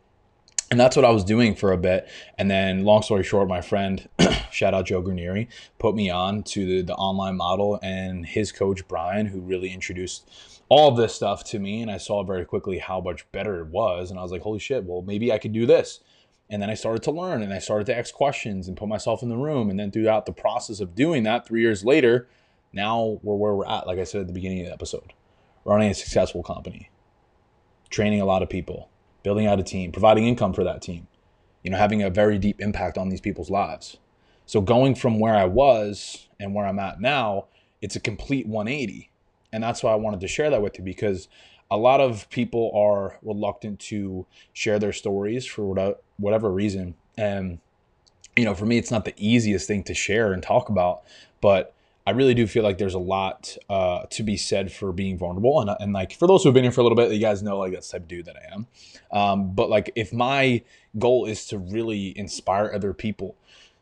And 0.69 0.79
that's 0.79 0.95
what 0.95 1.03
I 1.03 1.09
was 1.09 1.25
doing 1.25 1.53
for 1.53 1.73
a 1.73 1.77
bit. 1.77 2.07
And 2.37 2.49
then, 2.49 2.85
long 2.85 3.01
story 3.01 3.23
short, 3.23 3.49
my 3.49 3.59
friend, 3.59 4.07
shout 4.51 4.73
out 4.73 4.85
Joe 4.85 5.01
Granieri, 5.01 5.49
put 5.79 5.95
me 5.95 6.09
on 6.09 6.43
to 6.43 6.65
the, 6.65 6.81
the 6.81 6.93
online 6.93 7.35
model 7.35 7.77
and 7.83 8.25
his 8.25 8.53
coach, 8.53 8.87
Brian, 8.87 9.25
who 9.25 9.41
really 9.41 9.73
introduced 9.73 10.29
all 10.71 10.87
of 10.87 10.95
this 10.95 11.13
stuff 11.13 11.43
to 11.43 11.59
me 11.59 11.81
and 11.81 11.91
I 11.91 11.97
saw 11.97 12.23
very 12.23 12.45
quickly 12.45 12.77
how 12.77 13.01
much 13.01 13.29
better 13.33 13.59
it 13.59 13.67
was 13.67 14.09
and 14.09 14.17
I 14.17 14.23
was 14.23 14.31
like 14.31 14.43
holy 14.43 14.57
shit 14.57 14.85
well 14.85 15.01
maybe 15.01 15.29
I 15.29 15.37
could 15.37 15.51
do 15.51 15.65
this. 15.65 15.99
And 16.49 16.61
then 16.61 16.69
I 16.69 16.75
started 16.75 17.03
to 17.03 17.11
learn 17.11 17.43
and 17.43 17.53
I 17.53 17.59
started 17.59 17.87
to 17.87 17.97
ask 17.97 18.13
questions 18.13 18.69
and 18.69 18.77
put 18.77 18.87
myself 18.87 19.21
in 19.21 19.27
the 19.27 19.37
room. 19.37 19.69
And 19.69 19.77
then 19.77 19.91
throughout 19.91 20.25
the 20.25 20.31
process 20.31 20.79
of 20.79 20.95
doing 20.95 21.23
that 21.23 21.45
3 21.45 21.59
years 21.59 21.83
later 21.83 22.29
now 22.71 23.19
we're 23.21 23.35
where 23.35 23.53
we're 23.53 23.67
at 23.67 23.85
like 23.85 23.99
I 23.99 24.05
said 24.05 24.21
at 24.21 24.27
the 24.27 24.33
beginning 24.33 24.61
of 24.61 24.67
the 24.67 24.73
episode. 24.73 25.11
Running 25.65 25.91
a 25.91 25.93
successful 25.93 26.41
company 26.41 26.89
training 27.89 28.21
a 28.21 28.25
lot 28.25 28.41
of 28.41 28.47
people 28.47 28.87
building 29.23 29.47
out 29.47 29.59
a 29.59 29.63
team 29.63 29.91
providing 29.91 30.25
income 30.25 30.53
for 30.53 30.63
that 30.63 30.81
team 30.81 31.05
you 31.63 31.69
know 31.69 31.77
having 31.77 32.01
a 32.01 32.09
very 32.09 32.39
deep 32.39 32.61
impact 32.61 32.97
on 32.97 33.09
these 33.09 33.19
people's 33.19 33.49
lives. 33.49 33.97
So 34.45 34.61
going 34.61 34.95
from 34.95 35.19
where 35.19 35.35
I 35.35 35.43
was 35.43 36.29
and 36.39 36.55
where 36.55 36.65
I'm 36.65 36.79
at 36.79 37.01
now 37.01 37.47
it's 37.81 37.97
a 37.97 37.99
complete 37.99 38.47
180 38.47 39.10
and 39.51 39.63
that's 39.63 39.84
why 39.84 39.91
I 39.91 39.96
wanted 39.96 40.20
to 40.22 40.27
share 40.27 40.50
that 40.50 40.62
with 40.62 40.77
you 40.77 40.84
because 40.84 41.27
a 41.70 41.77
lot 41.77 42.01
of 42.01 42.29
people 42.29 42.72
are 42.75 43.17
reluctant 43.22 43.79
to 43.79 44.25
share 44.53 44.77
their 44.77 44.91
stories 44.91 45.46
for 45.46 45.96
whatever 46.17 46.51
reason. 46.51 46.96
And, 47.17 47.60
you 48.36 48.43
know, 48.43 48.53
for 48.53 48.65
me, 48.65 48.77
it's 48.77 48.91
not 48.91 49.05
the 49.05 49.13
easiest 49.17 49.67
thing 49.67 49.84
to 49.86 49.93
share 49.93 50.34
and 50.34 50.43
talk 50.43 50.70
about, 50.70 51.03
but 51.39 51.74
I 52.05 52.12
really 52.12 52.34
do 52.34 52.48
feel 52.48 52.63
like 52.63 52.77
there's 52.77 52.93
a 52.93 53.00
lot 53.00 53.55
uh, 53.70 54.05
to 54.10 54.24
be 54.24 54.36
said 54.36 54.72
for 54.72 54.91
being 54.91 55.17
vulnerable. 55.17 55.62
And, 55.62 55.70
and 55.79 55.93
like 55.93 56.13
for 56.13 56.27
those 56.27 56.43
who've 56.43 56.53
been 56.53 56.63
here 56.63 56.72
for 56.72 56.81
a 56.81 56.84
little 56.84 56.96
bit, 56.96 57.12
you 57.12 57.20
guys 57.20 57.41
know 57.41 57.58
like 57.58 57.74
that's 57.74 57.89
the 57.89 57.93
type 57.93 58.03
of 58.03 58.08
dude 58.08 58.25
that 58.25 58.36
I 58.36 58.53
am. 58.53 58.67
Um, 59.12 59.53
but 59.53 59.70
like 59.70 59.91
if 59.96 60.12
my 60.12 60.63
goal 60.98 61.25
is 61.25 61.46
to 61.48 61.58
really 61.58 62.17
inspire 62.17 62.72
other 62.74 62.93
people 62.93 63.36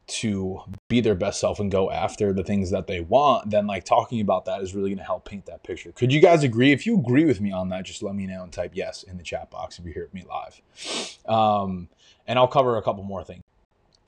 to 0.09 0.61
be 0.87 1.01
their 1.01 1.15
best 1.15 1.39
self 1.39 1.59
and 1.59 1.71
go 1.71 1.91
after 1.91 2.33
the 2.33 2.43
things 2.43 2.71
that 2.71 2.87
they 2.87 2.99
want, 2.99 3.49
then 3.49 3.67
like 3.67 3.83
talking 3.83 4.21
about 4.21 4.45
that 4.45 4.61
is 4.61 4.75
really 4.75 4.89
going 4.89 4.97
to 4.97 5.03
help 5.03 5.25
paint 5.25 5.45
that 5.45 5.63
picture. 5.63 5.91
Could 5.91 6.11
you 6.11 6.19
guys 6.19 6.43
agree? 6.43 6.71
If 6.71 6.85
you 6.85 6.97
agree 6.97 7.25
with 7.25 7.41
me 7.41 7.51
on 7.51 7.69
that, 7.69 7.85
just 7.85 8.03
let 8.03 8.15
me 8.15 8.27
know 8.27 8.43
and 8.43 8.51
type 8.51 8.71
yes 8.73 9.03
in 9.03 9.17
the 9.17 9.23
chat 9.23 9.49
box 9.49 9.79
if 9.79 9.85
you 9.85 9.93
hear 9.93 10.09
me 10.13 10.25
live. 10.27 10.61
Um, 11.25 11.89
and 12.27 12.37
I'll 12.37 12.47
cover 12.47 12.77
a 12.77 12.81
couple 12.81 13.03
more 13.03 13.23
things. 13.23 13.43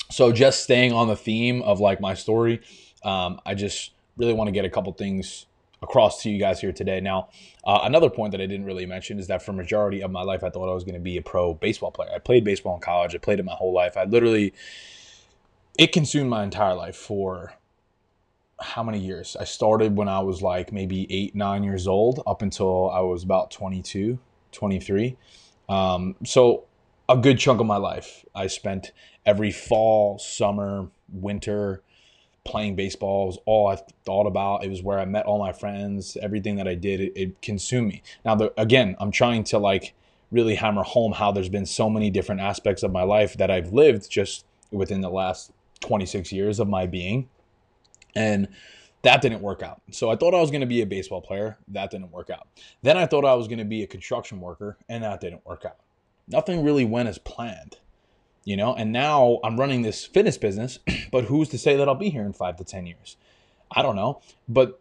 So 0.09 0.31
just 0.31 0.63
staying 0.63 0.91
on 0.91 1.07
the 1.07 1.15
theme 1.15 1.61
of 1.61 1.79
like 1.79 2.01
my 2.01 2.13
story, 2.13 2.61
um, 3.03 3.39
I 3.45 3.55
just 3.55 3.91
really 4.17 4.33
want 4.33 4.47
to 4.47 4.51
get 4.51 4.65
a 4.65 4.69
couple 4.69 4.91
things 4.93 5.45
across 5.81 6.21
to 6.21 6.29
you 6.29 6.39
guys 6.39 6.59
here 6.59 6.71
today. 6.71 6.99
Now, 6.99 7.29
uh, 7.63 7.79
another 7.83 8.09
point 8.09 8.31
that 8.31 8.41
I 8.41 8.45
didn't 8.45 8.65
really 8.65 8.85
mention 8.85 9.19
is 9.19 9.27
that 9.27 9.41
for 9.41 9.53
majority 9.53 10.01
of 10.01 10.11
my 10.11 10.21
life, 10.21 10.43
I 10.43 10.49
thought 10.49 10.69
I 10.69 10.73
was 10.73 10.83
going 10.83 10.95
to 10.95 11.01
be 11.01 11.17
a 11.17 11.21
pro 11.21 11.53
baseball 11.53 11.91
player. 11.91 12.11
I 12.13 12.19
played 12.19 12.43
baseball 12.43 12.75
in 12.75 12.81
college. 12.81 13.15
I 13.15 13.17
played 13.17 13.39
it 13.39 13.45
my 13.45 13.53
whole 13.53 13.73
life. 13.73 13.97
I 13.97 14.03
literally, 14.03 14.53
it 15.81 15.91
consumed 15.91 16.29
my 16.29 16.43
entire 16.43 16.75
life 16.75 16.95
for 16.95 17.55
how 18.59 18.83
many 18.83 18.99
years? 18.99 19.35
I 19.39 19.45
started 19.45 19.97
when 19.97 20.07
I 20.07 20.19
was 20.19 20.43
like 20.43 20.71
maybe 20.71 21.07
eight, 21.09 21.33
nine 21.33 21.63
years 21.63 21.87
old 21.87 22.21
up 22.27 22.43
until 22.43 22.91
I 22.91 22.99
was 22.99 23.23
about 23.23 23.49
22, 23.49 24.19
23. 24.51 25.17
Um, 25.69 26.15
so 26.23 26.65
a 27.09 27.17
good 27.17 27.39
chunk 27.39 27.59
of 27.61 27.65
my 27.65 27.77
life, 27.77 28.23
I 28.35 28.45
spent 28.45 28.91
every 29.25 29.49
fall, 29.49 30.19
summer, 30.19 30.87
winter, 31.11 31.81
playing 32.45 32.75
baseball 32.75 33.25
was 33.25 33.39
all 33.47 33.65
I 33.65 33.77
thought 34.05 34.27
about. 34.27 34.63
It 34.63 34.69
was 34.69 34.83
where 34.83 34.99
I 34.99 35.05
met 35.05 35.25
all 35.25 35.39
my 35.39 35.51
friends. 35.51 36.15
Everything 36.21 36.57
that 36.57 36.67
I 36.67 36.75
did, 36.75 37.01
it, 37.01 37.13
it 37.15 37.41
consumed 37.41 37.87
me. 37.87 38.03
Now, 38.23 38.35
the, 38.35 38.53
again, 38.55 38.95
I'm 38.99 39.09
trying 39.09 39.45
to 39.45 39.57
like 39.57 39.95
really 40.29 40.53
hammer 40.53 40.83
home 40.83 41.13
how 41.13 41.31
there's 41.31 41.49
been 41.49 41.65
so 41.65 41.89
many 41.89 42.11
different 42.11 42.41
aspects 42.41 42.83
of 42.83 42.91
my 42.91 43.01
life 43.01 43.35
that 43.37 43.49
I've 43.49 43.73
lived 43.73 44.11
just 44.11 44.45
within 44.69 45.01
the 45.01 45.09
last 45.09 45.51
26 45.81 46.31
years 46.31 46.59
of 46.59 46.67
my 46.67 46.85
being. 46.85 47.29
And 48.15 48.47
that 49.03 49.21
didn't 49.21 49.41
work 49.41 49.63
out. 49.63 49.81
So 49.91 50.09
I 50.09 50.15
thought 50.15 50.33
I 50.33 50.41
was 50.41 50.51
going 50.51 50.61
to 50.61 50.67
be 50.67 50.81
a 50.81 50.85
baseball 50.85 51.21
player. 51.21 51.57
That 51.67 51.91
didn't 51.91 52.11
work 52.11 52.29
out. 52.29 52.47
Then 52.81 52.97
I 52.97 53.05
thought 53.05 53.25
I 53.25 53.33
was 53.33 53.47
going 53.47 53.59
to 53.59 53.65
be 53.65 53.83
a 53.83 53.87
construction 53.87 54.39
worker, 54.39 54.77
and 54.87 55.03
that 55.03 55.21
didn't 55.21 55.45
work 55.45 55.65
out. 55.65 55.77
Nothing 56.27 56.63
really 56.63 56.85
went 56.85 57.09
as 57.09 57.17
planned 57.17 57.77
you 58.43 58.55
know 58.55 58.73
and 58.73 58.91
now 58.91 59.39
i'm 59.43 59.59
running 59.59 59.81
this 59.81 60.05
fitness 60.05 60.37
business 60.37 60.79
but 61.11 61.25
who's 61.25 61.49
to 61.49 61.57
say 61.57 61.75
that 61.75 61.87
i'll 61.87 61.95
be 61.95 62.09
here 62.09 62.23
in 62.23 62.33
five 62.33 62.55
to 62.57 62.63
ten 62.63 62.85
years 62.85 63.17
i 63.71 63.81
don't 63.81 63.95
know 63.95 64.21
but 64.47 64.79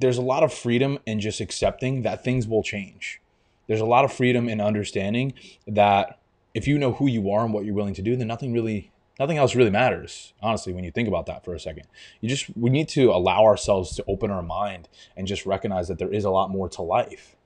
there's 0.00 0.18
a 0.18 0.22
lot 0.22 0.42
of 0.42 0.52
freedom 0.52 0.98
in 1.06 1.20
just 1.20 1.40
accepting 1.40 2.02
that 2.02 2.24
things 2.24 2.46
will 2.46 2.62
change 2.62 3.20
there's 3.66 3.80
a 3.80 3.86
lot 3.86 4.04
of 4.04 4.12
freedom 4.12 4.48
in 4.48 4.60
understanding 4.60 5.32
that 5.66 6.18
if 6.54 6.66
you 6.66 6.78
know 6.78 6.92
who 6.92 7.06
you 7.06 7.30
are 7.30 7.44
and 7.44 7.52
what 7.52 7.64
you're 7.64 7.74
willing 7.74 7.94
to 7.94 8.02
do 8.02 8.16
then 8.16 8.26
nothing 8.26 8.52
really 8.52 8.90
nothing 9.18 9.38
else 9.38 9.54
really 9.54 9.70
matters 9.70 10.32
honestly 10.42 10.72
when 10.72 10.84
you 10.84 10.90
think 10.90 11.08
about 11.08 11.26
that 11.26 11.44
for 11.44 11.54
a 11.54 11.60
second 11.60 11.84
you 12.20 12.28
just 12.28 12.46
we 12.56 12.70
need 12.70 12.88
to 12.88 13.10
allow 13.10 13.44
ourselves 13.44 13.94
to 13.94 14.04
open 14.06 14.30
our 14.30 14.42
mind 14.42 14.88
and 15.16 15.26
just 15.26 15.46
recognize 15.46 15.88
that 15.88 15.98
there 15.98 16.12
is 16.12 16.24
a 16.24 16.30
lot 16.30 16.50
more 16.50 16.68
to 16.68 16.82
life 16.82 17.36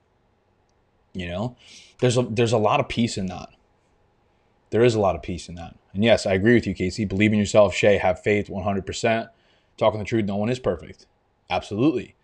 you 1.12 1.28
know 1.28 1.56
there's 2.00 2.16
a 2.16 2.22
there's 2.22 2.52
a 2.52 2.58
lot 2.58 2.80
of 2.80 2.88
peace 2.88 3.18
in 3.18 3.26
that 3.26 3.50
there 4.70 4.84
is 4.84 4.94
a 4.94 5.00
lot 5.00 5.16
of 5.16 5.22
peace 5.22 5.48
in 5.48 5.54
that. 5.54 5.76
And 5.94 6.04
yes, 6.04 6.26
I 6.26 6.34
agree 6.34 6.54
with 6.54 6.66
you, 6.66 6.74
Casey. 6.74 7.04
Believe 7.04 7.32
in 7.32 7.38
yourself, 7.38 7.74
Shay. 7.74 7.96
Have 7.96 8.22
faith 8.22 8.48
100%. 8.48 9.28
Talking 9.76 9.98
the 9.98 10.04
truth, 10.04 10.24
no 10.24 10.36
one 10.36 10.50
is 10.50 10.58
perfect. 10.58 11.06
Absolutely. 11.48 12.14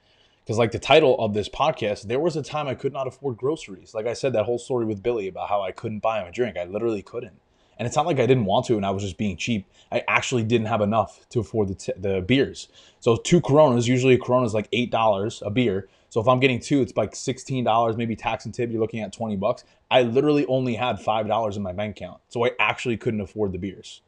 Because, 0.45 0.59
like 0.59 0.73
the 0.73 0.79
title 0.79 1.19
of 1.19 1.33
this 1.33 1.49
podcast, 1.49 2.03
there 2.03 2.21
was 2.21 2.37
a 2.37 2.43
time 2.43 2.69
I 2.69 2.75
could 2.75 2.93
not 2.93 3.07
afford 3.07 3.39
groceries. 3.39 3.95
Like 3.95 4.07
I 4.07 4.13
said, 4.13 4.35
that 4.35 4.45
whole 4.45 4.59
story 4.59 4.85
with 4.85 5.03
Billy 5.03 5.27
about 5.27 5.49
how 5.49 5.63
I 5.63 5.73
couldn't 5.73 6.01
buy 6.01 6.21
him 6.21 6.27
a 6.27 6.33
drink. 6.33 6.59
I 6.59 6.65
literally 6.65 7.01
couldn't. 7.01 7.41
And 7.78 7.87
it's 7.87 7.97
not 7.97 8.07
like 8.07 8.19
I 8.19 8.26
didn't 8.26 8.45
want 8.45 8.66
to 8.66 8.76
and 8.76 8.87
I 8.87 8.90
was 8.90 9.02
just 9.02 9.19
being 9.19 9.37
cheap. 9.37 9.66
I 9.90 10.02
actually 10.09 10.45
didn't 10.45 10.66
have 10.66 10.81
enough 10.81 11.28
to 11.31 11.40
afford 11.40 11.69
the, 11.69 11.75
t- 11.75 11.93
the 11.97 12.21
beers. 12.21 12.69
So, 13.00 13.16
two 13.16 13.40
Coronas, 13.40 13.87
usually 13.88 14.14
a 14.14 14.19
Corona 14.19 14.47
is 14.47 14.54
like 14.54 14.71
$8 14.71 15.43
a 15.45 15.50
beer. 15.50 15.88
So 16.14 16.21
if 16.21 16.28
I'm 16.28 16.38
getting 16.38 16.61
two, 16.61 16.81
it's 16.81 16.97
like 16.97 17.12
$16, 17.12 17.97
maybe 17.97 18.14
tax 18.14 18.45
and 18.45 18.54
tip, 18.54 18.71
you're 18.71 18.81
looking 18.81 19.00
at 19.00 19.12
20 19.12 19.35
bucks. 19.35 19.64
I 19.90 20.02
literally 20.02 20.47
only 20.47 20.76
had 20.76 21.00
$5 21.00 21.57
in 21.57 21.62
my 21.62 21.73
bank 21.73 21.97
account. 21.97 22.21
So 22.28 22.47
I 22.47 22.52
actually 22.61 22.97
couldn't 22.97 23.21
afford 23.21 23.50
the 23.50 23.59
beers. 23.59 24.00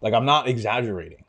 Like 0.00 0.14
I'm 0.14 0.24
not 0.24 0.48
exaggerating. 0.48 1.24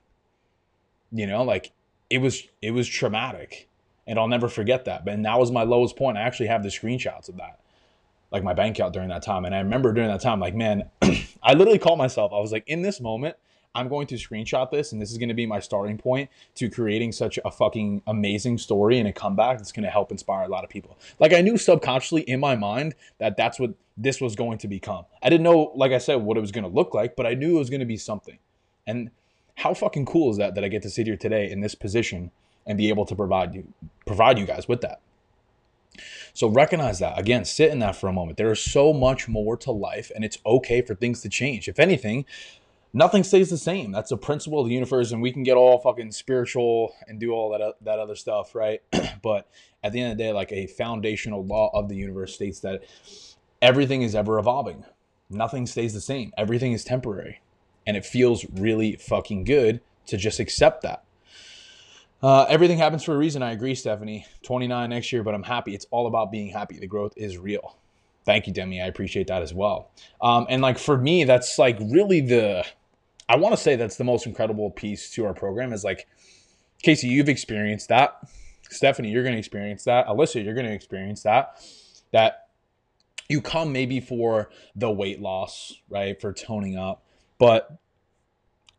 You 1.12 1.28
know, 1.28 1.44
like 1.44 1.74
it 2.10 2.18
was 2.20 2.44
it 2.62 2.72
was 2.72 2.88
traumatic. 2.88 3.70
And 4.08 4.18
I'll 4.18 4.28
never 4.28 4.50
forget 4.50 4.86
that. 4.86 5.06
But 5.06 5.22
that 5.22 5.40
was 5.40 5.52
my 5.52 5.62
lowest 5.62 5.96
point. 5.96 6.18
I 6.18 6.22
actually 6.22 6.48
have 6.48 6.64
the 6.64 6.70
screenshots 6.70 7.30
of 7.30 7.38
that. 7.38 7.60
Like 8.36 8.44
my 8.44 8.54
bank 8.54 8.78
account 8.78 8.94
during 8.94 9.08
that 9.10 9.24
time. 9.24 9.46
And 9.46 9.56
I 9.56 9.60
remember 9.60 9.94
during 9.94 10.10
that 10.10 10.20
time, 10.20 10.42
like, 10.42 10.54
man, 10.54 10.90
I 11.42 11.54
literally 11.54 11.80
called 11.80 11.98
myself. 11.98 12.34
I 12.34 12.40
was 12.40 12.52
like, 12.52 12.66
in 12.68 12.82
this 12.82 13.00
moment, 13.00 13.38
I'm 13.74 13.88
going 13.88 14.08
to 14.08 14.16
screenshot 14.16 14.72
this, 14.72 14.92
and 14.92 15.02
this 15.02 15.12
is 15.12 15.18
going 15.18 15.30
to 15.30 15.36
be 15.36 15.46
my 15.46 15.60
starting 15.60 15.98
point 15.98 16.30
to 16.56 16.70
creating 16.70 17.14
such 17.14 17.40
a 17.46 17.52
fucking 17.52 18.02
amazing 18.08 18.58
story 18.58 19.00
and 19.00 19.08
a 19.08 19.14
comeback 19.14 19.58
that's 19.58 19.72
going 19.72 19.86
to 19.86 19.90
help 19.90 20.12
inspire 20.12 20.44
a 20.44 20.50
lot 20.50 20.66
of 20.66 20.70
people. 20.70 20.98
Like 21.18 21.34
I 21.34 21.40
knew 21.40 21.58
subconsciously 21.58 22.24
in 22.24 22.42
my 22.42 22.58
mind 22.58 22.96
that 23.20 23.38
that's 23.38 23.58
what 23.58 23.74
this 23.96 24.20
was 24.20 24.36
going 24.36 24.58
to 24.60 24.68
become. 24.68 25.06
I 25.24 25.30
didn't 25.30 25.44
know, 25.44 25.72
like 25.76 25.94
I 25.94 25.98
said, 25.98 26.16
what 26.16 26.36
it 26.36 26.42
was 26.42 26.52
going 26.52 26.66
to 26.66 26.70
look 26.70 26.94
like, 26.94 27.16
but 27.16 27.26
I 27.26 27.36
knew 27.36 27.56
it 27.56 27.60
was 27.60 27.70
going 27.70 27.80
to 27.80 27.86
be 27.86 27.98
something. 27.98 28.38
And 28.86 29.12
how 29.56 29.74
fucking 29.74 30.06
cool 30.06 30.32
is 30.32 30.38
that 30.38 30.56
that 30.56 30.64
I 30.64 30.68
get 30.68 30.82
to 30.84 30.90
sit 30.90 31.08
here 31.08 31.18
today 31.18 31.50
in 31.50 31.62
this 31.62 31.76
position 31.76 32.32
and 32.68 32.78
be 32.78 32.90
able 32.90 33.06
to 33.06 33.16
provide 33.16 33.56
you 33.56 33.74
provide 34.06 34.38
you 34.38 34.46
guys 34.46 34.68
with 34.68 34.82
that. 34.82 35.02
So 36.34 36.48
recognize 36.48 37.00
that. 37.00 37.18
Again, 37.18 37.46
sit 37.46 37.72
in 37.72 37.80
that 37.80 37.96
for 37.96 38.08
a 38.08 38.14
moment. 38.14 38.38
There 38.38 38.52
is 38.52 38.60
so 38.60 38.94
much 38.94 39.28
more 39.28 39.58
to 39.58 39.72
life 39.72 40.12
and 40.14 40.24
it's 40.24 40.38
okay 40.46 40.82
for 40.82 40.96
things 40.96 41.22
to 41.22 41.30
change. 41.30 41.68
If 41.68 41.80
anything, 41.80 42.26
nothing 42.96 43.24
stays 43.24 43.50
the 43.50 43.58
same. 43.58 43.92
That's 43.92 44.12
a 44.12 44.18
principle 44.18 44.62
of 44.62 44.68
the 44.68 44.74
universe, 44.74 45.12
and 45.12 45.22
we 45.22 45.32
can 45.32 45.44
get 45.44 45.58
all 45.58 45.78
fucking 45.78 46.14
spiritual 46.14 46.96
and 47.08 47.20
do 47.20 47.32
all 47.32 47.52
that 47.52 47.76
that 47.82 48.00
other 48.00 48.16
stuff, 48.16 48.56
right? 48.56 48.82
but 49.22 49.48
at 49.84 49.92
the 49.92 50.02
end 50.02 50.14
of 50.14 50.18
the 50.18 50.24
day, 50.24 50.32
like 50.32 50.52
a 50.52 50.66
foundational 50.66 51.46
law 51.46 51.70
of 51.74 51.90
the 51.90 51.96
universe 51.96 52.34
states 52.34 52.62
that 52.62 52.84
everything 53.62 54.02
is 54.02 54.16
ever 54.16 54.40
evolving. 54.40 54.86
Nothing 55.30 55.66
stays 55.66 55.94
the 55.94 56.02
same. 56.02 56.32
Everything 56.38 56.72
is 56.72 56.84
temporary, 56.84 57.42
and 57.86 57.98
it 57.98 58.06
feels 58.06 58.46
really 58.54 58.96
fucking 58.96 59.44
good 59.44 59.82
to 60.08 60.18
just 60.18 60.40
accept 60.40 60.82
that. 60.84 61.05
Uh, 62.22 62.46
everything 62.50 62.78
happens 62.78 63.04
for 63.04 63.14
a 63.14 63.18
reason. 63.18 63.44
I 63.44 63.52
agree, 63.52 63.76
Stephanie. 63.76 64.26
29 64.44 64.90
next 64.90 65.12
year, 65.12 65.24
but 65.24 65.36
I'm 65.36 65.44
happy. 65.44 65.76
It's 65.76 65.86
all 65.92 66.08
about 66.08 66.32
being 66.32 66.50
happy. 66.50 66.80
The 66.80 66.88
growth 66.88 67.14
is 67.16 67.38
real. 67.38 67.78
Thank 68.26 68.48
you, 68.48 68.54
Demi. 68.54 68.82
I 68.82 68.88
appreciate 68.88 69.28
that 69.28 69.44
as 69.44 69.54
well. 69.54 69.92
Um, 70.22 70.48
and 70.50 70.62
like 70.62 70.80
for 70.80 70.98
me, 70.98 71.24
that's 71.26 71.60
like 71.60 71.78
really 71.80 72.22
the 72.22 72.66
I 73.28 73.38
want 73.38 73.54
to 73.56 73.62
say 73.62 73.76
that's 73.76 73.98
the 73.98 74.04
most 74.04 74.28
incredible 74.28 74.70
piece 74.70 75.10
to 75.12 75.26
our 75.26 75.34
program 75.34 75.74
is 75.74 75.84
like, 75.84 76.08
Casey, 76.84 77.08
you've 77.08 77.30
experienced 77.30 77.90
that. 77.90 78.20
Stephanie, 78.70 79.10
you're 79.10 79.24
going 79.24 79.34
to 79.34 79.40
experience 79.40 79.84
that. 79.86 80.08
Alyssa, 80.08 80.44
you're 80.44 80.54
going 80.54 80.68
to 80.68 80.74
experience 80.74 81.24
that. 81.24 81.60
That 82.12 82.50
you 83.28 83.42
come 83.42 83.72
maybe 83.72 84.00
for 84.00 84.50
the 84.76 84.92
weight 84.92 85.20
loss, 85.20 85.74
right? 85.90 86.20
For 86.20 86.34
toning 86.34 86.78
up. 86.78 87.04
But, 87.40 87.80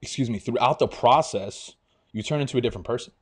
excuse 0.00 0.30
me, 0.30 0.38
throughout 0.38 0.78
the 0.78 0.86
process, 0.86 1.74
you 2.12 2.22
turn 2.22 2.40
into 2.40 2.56
a 2.56 2.60
different 2.60 2.86
person. 2.86 3.12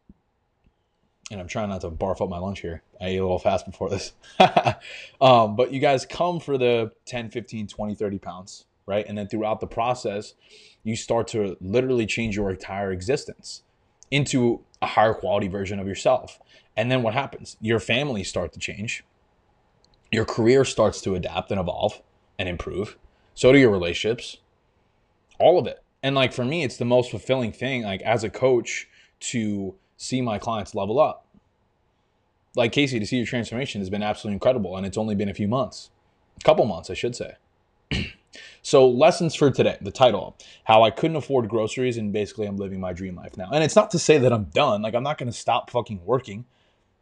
And 1.30 1.40
I'm 1.40 1.48
trying 1.48 1.70
not 1.70 1.80
to 1.82 1.90
barf 1.90 2.20
up 2.20 2.28
my 2.28 2.38
lunch 2.38 2.60
here. 2.60 2.82
I 3.00 3.06
ate 3.06 3.16
a 3.16 3.22
little 3.22 3.38
fast 3.38 3.66
before 3.66 3.88
this. 3.88 4.12
um, 5.20 5.56
but 5.56 5.72
you 5.72 5.80
guys 5.80 6.04
come 6.04 6.38
for 6.38 6.58
the 6.58 6.92
10, 7.06 7.30
15, 7.30 7.66
20, 7.66 7.94
30 7.94 8.18
pounds, 8.18 8.66
right? 8.86 9.04
And 9.08 9.16
then 9.16 9.26
throughout 9.28 9.60
the 9.60 9.66
process, 9.66 10.34
you 10.82 10.96
start 10.96 11.26
to 11.28 11.56
literally 11.60 12.06
change 12.06 12.36
your 12.36 12.50
entire 12.50 12.92
existence 12.92 13.62
into 14.10 14.60
a 14.82 14.86
higher 14.86 15.14
quality 15.14 15.48
version 15.48 15.80
of 15.80 15.88
yourself. 15.88 16.38
And 16.76 16.90
then 16.90 17.02
what 17.02 17.14
happens? 17.14 17.56
Your 17.60 17.80
family 17.80 18.22
start 18.22 18.52
to 18.52 18.58
change. 18.58 19.02
Your 20.12 20.24
career 20.24 20.64
starts 20.64 21.00
to 21.02 21.14
adapt 21.14 21.50
and 21.50 21.58
evolve 21.58 22.00
and 22.38 22.48
improve. 22.48 22.96
So 23.34 23.50
do 23.50 23.58
your 23.58 23.70
relationships. 23.70 24.38
All 25.40 25.58
of 25.58 25.66
it. 25.66 25.82
And 26.02 26.14
like 26.14 26.32
for 26.32 26.44
me, 26.44 26.62
it's 26.62 26.76
the 26.76 26.84
most 26.84 27.10
fulfilling 27.10 27.50
thing, 27.50 27.82
like 27.82 28.02
as 28.02 28.24
a 28.24 28.30
coach, 28.30 28.88
to 29.20 29.74
see 29.96 30.20
my 30.20 30.38
clients 30.38 30.74
level 30.74 31.00
up. 31.00 31.26
Like 32.56 32.72
Casey, 32.72 33.00
to 33.00 33.06
see 33.06 33.16
your 33.16 33.26
transformation 33.26 33.80
has 33.80 33.90
been 33.90 34.02
absolutely 34.02 34.34
incredible. 34.34 34.76
And 34.76 34.86
it's 34.86 34.96
only 34.96 35.14
been 35.14 35.28
a 35.28 35.34
few 35.34 35.48
months, 35.48 35.90
a 36.40 36.44
couple 36.44 36.64
months, 36.66 36.90
I 36.90 36.94
should 36.94 37.16
say. 37.16 37.34
So, 38.62 38.88
lessons 38.88 39.34
for 39.34 39.50
today, 39.50 39.76
the 39.80 39.90
title, 39.90 40.36
How 40.64 40.82
I 40.82 40.90
Couldn't 40.90 41.16
Afford 41.16 41.48
Groceries 41.48 41.98
and 41.98 42.12
Basically 42.12 42.46
I'm 42.46 42.56
Living 42.56 42.80
My 42.80 42.92
Dream 42.92 43.14
Life 43.14 43.36
Now. 43.36 43.50
And 43.52 43.62
it's 43.62 43.76
not 43.76 43.90
to 43.90 43.98
say 43.98 44.16
that 44.18 44.32
I'm 44.32 44.44
done. 44.44 44.80
Like, 44.82 44.94
I'm 44.94 45.02
not 45.02 45.18
going 45.18 45.30
to 45.30 45.36
stop 45.36 45.70
fucking 45.70 46.04
working. 46.04 46.46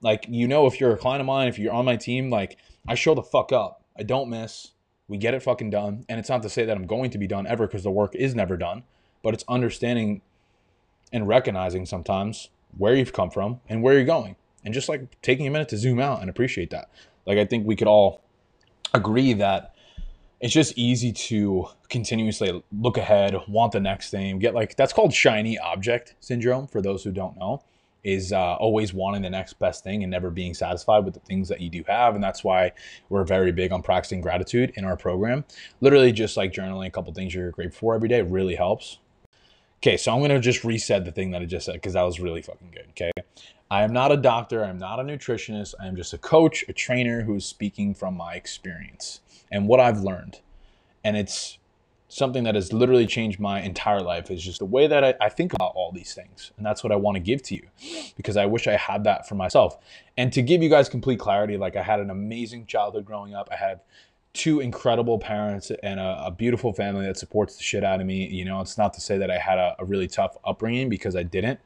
Like, 0.01 0.27
you 0.29 0.49
know, 0.49 0.67
if 0.67 0.81
you're 0.81 0.93
a 0.93 0.99
client 0.99 1.21
of 1.21 1.27
mine, 1.27 1.49
if 1.49 1.59
you're 1.61 1.73
on 1.73 1.85
my 1.85 1.97
team, 1.97 2.31
like, 2.31 2.59
I 2.89 2.97
show 2.97 3.15
the 3.15 3.23
fuck 3.23 3.53
up. 3.53 3.83
I 3.97 4.03
don't 4.03 4.29
miss. 4.29 4.73
We 5.07 5.19
get 5.19 5.35
it 5.35 5.43
fucking 5.43 5.71
done. 5.71 6.05
And 6.09 6.19
it's 6.19 6.29
not 6.29 6.43
to 6.43 6.49
say 6.49 6.65
that 6.65 6.77
I'm 6.77 6.87
going 6.87 7.11
to 7.11 7.19
be 7.19 7.27
done 7.29 7.47
ever 7.47 7.67
because 7.67 7.85
the 7.85 7.91
work 7.91 8.15
is 8.17 8.35
never 8.35 8.57
done, 8.57 8.83
but 9.23 9.33
it's 9.33 9.45
understanding 9.49 10.21
and 11.13 11.29
recognizing 11.29 11.87
sometimes 11.87 12.49
where 12.77 12.95
you've 12.95 13.13
come 13.13 13.31
from 13.31 13.61
and 13.69 13.83
where 13.83 13.95
you're 13.95 14.05
going. 14.05 14.37
And 14.65 14.73
just 14.73 14.89
like 14.89 15.21
taking 15.23 15.47
a 15.47 15.51
minute 15.51 15.69
to 15.71 15.77
zoom 15.77 15.99
out 15.99 16.21
and 16.21 16.31
appreciate 16.31 16.71
that. 16.71 16.91
Like 17.27 17.39
I 17.39 17.45
think 17.45 17.67
we 17.67 17.77
could 17.77 17.89
all 17.89 18.23
agree 18.95 19.33
that 19.35 19.75
it's 20.41 20.53
just 20.53 20.77
easy 20.77 21.13
to 21.13 21.67
continuously 21.89 22.63
look 22.73 22.97
ahead, 22.97 23.37
want 23.47 23.73
the 23.73 23.81
next 23.81 24.11
thing, 24.11 24.39
get 24.39 24.55
like 24.55 24.77
that's 24.77 24.93
called 24.93 25.13
shiny 25.15 25.59
object 25.59 26.15
syndrome 26.21 26.67
for 26.67 26.83
those 26.83 27.05
who 27.05 27.13
don't 27.13 27.37
know 27.37 27.63
is 28.05 28.33
uh, 28.33 28.55
always 28.55 28.93
wanting 28.93 29.23
the 29.23 29.31
next 29.31 29.55
best 29.59 29.85
thing 29.85 30.03
and 30.03 30.11
never 30.11 30.31
being 30.31 30.55
satisfied 30.55 31.05
with 31.05 31.15
the 31.15 31.21
things 31.21 31.49
that 31.49 31.61
you 31.61 31.71
do 31.71 31.85
have. 31.87 32.15
And 32.15 32.25
that's 32.25 32.43
why 32.43 32.73
we're 33.09 33.25
very 33.25 33.53
big 33.53 33.73
on 33.73 33.83
practicing 33.83 34.21
gratitude 34.21 34.73
in 34.75 34.85
our 34.85 34.97
program. 34.97 35.45
Literally, 35.81 36.13
just 36.13 36.37
like 36.37 36.53
journaling 36.53 36.89
a 36.89 36.91
couple 36.91 37.13
things 37.13 37.35
you're 37.35 37.53
grateful 37.53 37.79
for 37.79 37.95
every 37.95 38.09
day 38.09 38.23
really 38.23 38.57
helps. 38.57 38.99
Okay, 39.85 39.97
so 39.97 40.15
I'm 40.15 40.21
gonna 40.21 40.39
just 40.39 40.63
reset 40.63 41.05
the 41.05 41.11
thing 41.11 41.33
that 41.33 41.43
I 41.43 41.45
just 41.45 41.67
said 41.67 41.75
because 41.75 41.95
that 41.95 42.03
was 42.03 42.21
really 42.21 42.41
fucking 42.41 42.71
good. 42.71 42.87
Okay, 42.91 43.11
I 43.69 43.83
am 43.83 43.93
not 43.93 44.13
a 44.13 44.17
doctor, 44.17 44.65
I'm 44.65 44.79
not 44.79 45.01
a 45.01 45.03
nutritionist, 45.03 45.75
I 45.81 45.89
am 45.89 45.97
just 45.97 46.13
a 46.13 46.19
coach, 46.19 46.65
a 46.69 46.73
trainer 46.73 47.23
who 47.23 47.35
is 47.35 47.45
speaking 47.45 47.93
from 47.93 48.17
my 48.17 48.35
experience 48.35 49.21
and 49.51 49.67
what 49.67 49.81
I've 49.81 49.99
learned. 49.99 50.39
And 51.03 51.17
it's 51.17 51.59
something 52.07 52.45
that 52.45 52.55
has 52.55 52.73
literally 52.73 53.07
changed 53.07 53.41
my 53.41 53.61
entire 53.61 54.01
life 54.01 54.31
is 54.31 54.45
just 54.45 54.61
the 54.61 54.67
way 54.67 54.87
that 54.87 55.03
I, 55.03 55.15
I, 55.21 55.29
think 55.31 55.55
about 55.55 55.73
all 55.75 55.91
these 55.91 56.13
things. 56.15 56.53
And 56.59 56.67
that's 56.67 56.85
what 56.85 56.93
I 56.93 56.97
want 56.97 57.17
to 57.17 57.21
give 57.21 57.43
to 57.45 57.55
you 57.55 57.67
because 58.19 58.37
I 58.37 58.45
wish 58.45 58.67
I 58.67 58.77
had 58.77 59.03
that 59.05 59.27
for 59.27 59.35
myself. 59.35 59.79
And 60.19 60.31
to 60.35 60.43
give 60.43 60.63
you 60.63 60.69
guys 60.69 60.91
complete 60.91 61.19
clarity, 61.19 61.57
like 61.57 61.75
I 61.75 61.83
had 61.83 62.01
an 62.01 62.11
amazing 62.11 62.67
childhood 62.67 63.07
growing 63.07 63.35
up. 63.35 63.49
I 63.51 63.57
had 63.57 63.81
two 64.35 64.61
incredible 64.61 65.19
parents 65.19 65.71
and 65.83 66.01
a, 66.01 66.25
a 66.27 66.31
beautiful 66.31 66.73
family 66.73 67.07
that 67.07 67.19
supports 67.19 67.57
the 67.57 67.63
shit 67.63 67.85
out 67.85 68.01
of 68.01 68.07
me. 68.07 68.27
You 68.29 68.45
know, 68.45 68.61
it's 68.61 68.79
not 68.79 68.95
to 68.95 69.01
say 69.01 69.19
that 69.19 69.31
I 69.31 69.39
had 69.39 69.59
a, 69.59 69.77
a 69.79 69.85
really 69.85 70.09
tough 70.09 70.37
upbringing 70.45 70.89
because 70.89 71.17
I 71.17 71.23
didn't. 71.23 71.61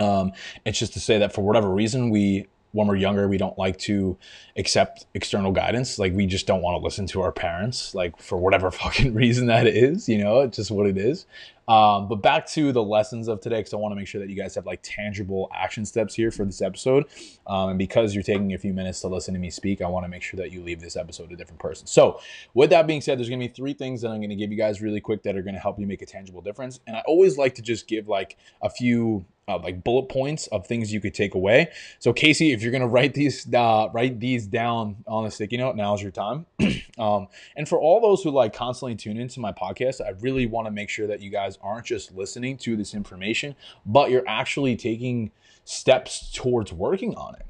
Um, 0.00 0.32
it's 0.64 0.78
just 0.78 0.92
to 0.94 1.00
say 1.00 1.18
that 1.18 1.32
for 1.32 1.42
whatever 1.42 1.68
reason, 1.68 2.10
we 2.10 2.46
when 2.72 2.86
we're 2.86 2.96
younger, 2.96 3.28
we 3.28 3.36
don't 3.36 3.58
like 3.58 3.78
to 3.78 4.16
accept 4.56 5.06
external 5.14 5.52
guidance. 5.52 5.98
Like 5.98 6.14
we 6.14 6.26
just 6.26 6.46
don't 6.46 6.62
want 6.62 6.80
to 6.80 6.82
listen 6.82 7.06
to 7.08 7.20
our 7.20 7.32
parents, 7.32 7.94
like 7.94 8.18
for 8.20 8.38
whatever 8.38 8.70
fucking 8.70 9.14
reason 9.14 9.46
that 9.46 9.66
is, 9.66 10.08
you 10.08 10.18
know, 10.18 10.40
it's 10.40 10.56
just 10.56 10.70
what 10.70 10.86
it 10.86 10.96
is. 10.96 11.26
Um, 11.68 12.08
but 12.08 12.16
back 12.16 12.46
to 12.48 12.72
the 12.72 12.82
lessons 12.82 13.28
of 13.28 13.40
today, 13.40 13.58
because 13.58 13.72
I 13.72 13.76
want 13.76 13.92
to 13.92 13.96
make 13.96 14.06
sure 14.06 14.20
that 14.20 14.28
you 14.28 14.36
guys 14.36 14.54
have 14.54 14.66
like 14.66 14.80
tangible 14.82 15.50
action 15.54 15.84
steps 15.84 16.14
here 16.14 16.30
for 16.30 16.44
this 16.44 16.60
episode. 16.60 17.06
Um, 17.46 17.70
and 17.70 17.78
because 17.78 18.14
you're 18.14 18.22
taking 18.22 18.52
a 18.52 18.58
few 18.58 18.72
minutes 18.72 19.00
to 19.02 19.08
listen 19.08 19.34
to 19.34 19.40
me 19.40 19.50
speak, 19.50 19.80
I 19.80 19.88
want 19.88 20.04
to 20.04 20.08
make 20.08 20.22
sure 20.22 20.38
that 20.38 20.50
you 20.50 20.62
leave 20.62 20.80
this 20.80 20.96
episode 20.96 21.30
a 21.32 21.36
different 21.36 21.60
person. 21.60 21.86
So, 21.86 22.20
with 22.54 22.70
that 22.70 22.86
being 22.86 23.00
said, 23.00 23.18
there's 23.18 23.28
going 23.28 23.40
to 23.40 23.48
be 23.48 23.52
three 23.52 23.74
things 23.74 24.02
that 24.02 24.08
I'm 24.08 24.18
going 24.18 24.30
to 24.30 24.36
give 24.36 24.50
you 24.50 24.58
guys 24.58 24.80
really 24.80 25.00
quick 25.00 25.22
that 25.22 25.36
are 25.36 25.42
going 25.42 25.54
to 25.54 25.60
help 25.60 25.78
you 25.78 25.86
make 25.86 26.02
a 26.02 26.06
tangible 26.06 26.40
difference. 26.40 26.80
And 26.86 26.96
I 26.96 27.02
always 27.06 27.38
like 27.38 27.54
to 27.56 27.62
just 27.62 27.86
give 27.86 28.08
like 28.08 28.36
a 28.62 28.70
few 28.70 29.24
uh, 29.48 29.58
like 29.58 29.82
bullet 29.82 30.08
points 30.08 30.46
of 30.48 30.66
things 30.66 30.92
you 30.92 31.00
could 31.00 31.14
take 31.14 31.34
away. 31.34 31.70
So 31.98 32.12
Casey, 32.12 32.52
if 32.52 32.62
you're 32.62 32.72
gonna 32.72 32.86
write 32.86 33.14
these 33.14 33.52
uh, 33.52 33.88
write 33.92 34.20
these 34.20 34.46
down 34.46 34.96
on 35.06 35.26
a 35.26 35.30
sticky 35.30 35.56
note, 35.56 35.76
now's 35.76 36.02
your 36.02 36.12
time. 36.12 36.46
um, 36.98 37.28
and 37.56 37.68
for 37.68 37.80
all 37.80 38.00
those 38.00 38.22
who 38.22 38.30
like 38.30 38.54
constantly 38.54 38.94
tune 38.94 39.18
into 39.18 39.40
my 39.40 39.52
podcast, 39.52 40.00
I 40.00 40.10
really 40.20 40.46
want 40.46 40.66
to 40.66 40.70
make 40.70 40.88
sure 40.88 41.06
that 41.08 41.20
you 41.20 41.30
guys 41.30 41.51
aren't 41.62 41.86
just 41.86 42.14
listening 42.14 42.56
to 42.58 42.76
this 42.76 42.94
information, 42.94 43.54
but 43.84 44.10
you're 44.10 44.26
actually 44.26 44.76
taking 44.76 45.30
steps 45.64 46.30
towards 46.32 46.72
working 46.72 47.14
on 47.14 47.34
it. 47.34 47.46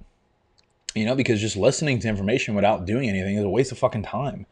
You 0.94 1.06
know, 1.06 1.14
because 1.14 1.40
just 1.40 1.56
listening 1.56 1.98
to 2.00 2.08
information 2.08 2.54
without 2.54 2.84
doing 2.84 3.08
anything 3.08 3.36
is 3.36 3.44
a 3.44 3.48
waste 3.48 3.72
of 3.72 3.78
fucking 3.78 4.02
time. 4.02 4.46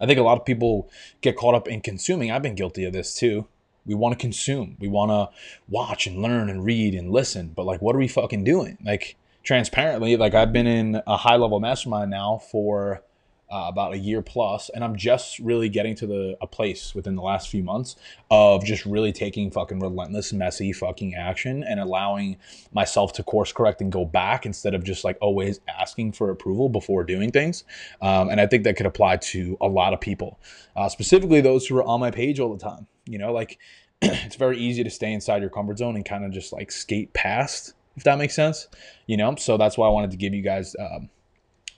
I 0.00 0.06
think 0.06 0.18
a 0.18 0.22
lot 0.22 0.38
of 0.38 0.44
people 0.44 0.90
get 1.20 1.36
caught 1.36 1.54
up 1.54 1.68
in 1.68 1.80
consuming. 1.80 2.30
I've 2.30 2.42
been 2.42 2.54
guilty 2.54 2.84
of 2.84 2.92
this 2.92 3.14
too 3.14 3.46
we 3.86 3.94
want 3.94 4.18
to 4.18 4.22
consume. 4.22 4.76
We 4.80 4.88
want 4.88 5.10
to 5.10 5.30
watch 5.68 6.06
and 6.06 6.20
learn 6.20 6.50
and 6.50 6.64
read 6.64 6.94
and 6.94 7.10
listen. 7.10 7.52
But 7.54 7.66
like, 7.66 7.80
what 7.80 7.94
are 7.94 7.98
we 7.98 8.08
fucking 8.08 8.44
doing? 8.44 8.76
Like, 8.84 9.16
transparently, 9.42 10.16
like 10.16 10.34
I've 10.34 10.52
been 10.52 10.66
in 10.66 11.00
a 11.06 11.16
high 11.16 11.36
level 11.36 11.60
mastermind 11.60 12.10
now 12.10 12.42
for 12.50 13.02
uh, 13.50 13.66
about 13.68 13.92
a 13.92 13.98
year 13.98 14.22
plus, 14.22 14.70
and 14.70 14.82
I'm 14.82 14.96
just 14.96 15.38
really 15.38 15.68
getting 15.68 15.94
to 15.96 16.06
the 16.06 16.36
a 16.40 16.46
place 16.46 16.94
within 16.94 17.14
the 17.14 17.22
last 17.22 17.48
few 17.48 17.62
months 17.62 17.96
of 18.30 18.64
just 18.64 18.84
really 18.84 19.12
taking 19.12 19.50
fucking 19.50 19.78
relentless, 19.78 20.32
messy 20.32 20.72
fucking 20.72 21.14
action 21.14 21.62
and 21.62 21.78
allowing 21.78 22.36
myself 22.72 23.12
to 23.14 23.22
course 23.22 23.52
correct 23.52 23.80
and 23.80 23.92
go 23.92 24.04
back 24.04 24.46
instead 24.46 24.74
of 24.74 24.82
just 24.82 25.04
like 25.04 25.16
always 25.20 25.60
asking 25.68 26.12
for 26.12 26.30
approval 26.30 26.68
before 26.68 27.04
doing 27.04 27.30
things. 27.30 27.64
Um, 28.02 28.28
and 28.30 28.40
I 28.40 28.46
think 28.46 28.64
that 28.64 28.76
could 28.76 28.86
apply 28.86 29.18
to 29.18 29.56
a 29.60 29.68
lot 29.68 29.92
of 29.92 30.00
people, 30.00 30.40
uh, 30.74 30.88
specifically 30.88 31.40
those 31.40 31.66
who 31.66 31.76
are 31.76 31.84
on 31.84 32.00
my 32.00 32.10
page 32.10 32.40
all 32.40 32.52
the 32.52 32.62
time. 32.62 32.86
You 33.06 33.18
know, 33.18 33.32
like 33.32 33.58
it's 34.02 34.36
very 34.36 34.58
easy 34.58 34.82
to 34.82 34.90
stay 34.90 35.12
inside 35.12 35.40
your 35.40 35.50
comfort 35.50 35.78
zone 35.78 35.96
and 35.96 36.04
kind 36.04 36.24
of 36.24 36.32
just 36.32 36.52
like 36.52 36.72
skate 36.72 37.12
past, 37.12 37.74
if 37.96 38.04
that 38.04 38.18
makes 38.18 38.34
sense. 38.34 38.66
You 39.06 39.16
know, 39.16 39.36
so 39.36 39.56
that's 39.56 39.78
why 39.78 39.86
I 39.86 39.90
wanted 39.90 40.10
to 40.10 40.16
give 40.16 40.34
you 40.34 40.42
guys 40.42 40.74
um, 40.78 41.08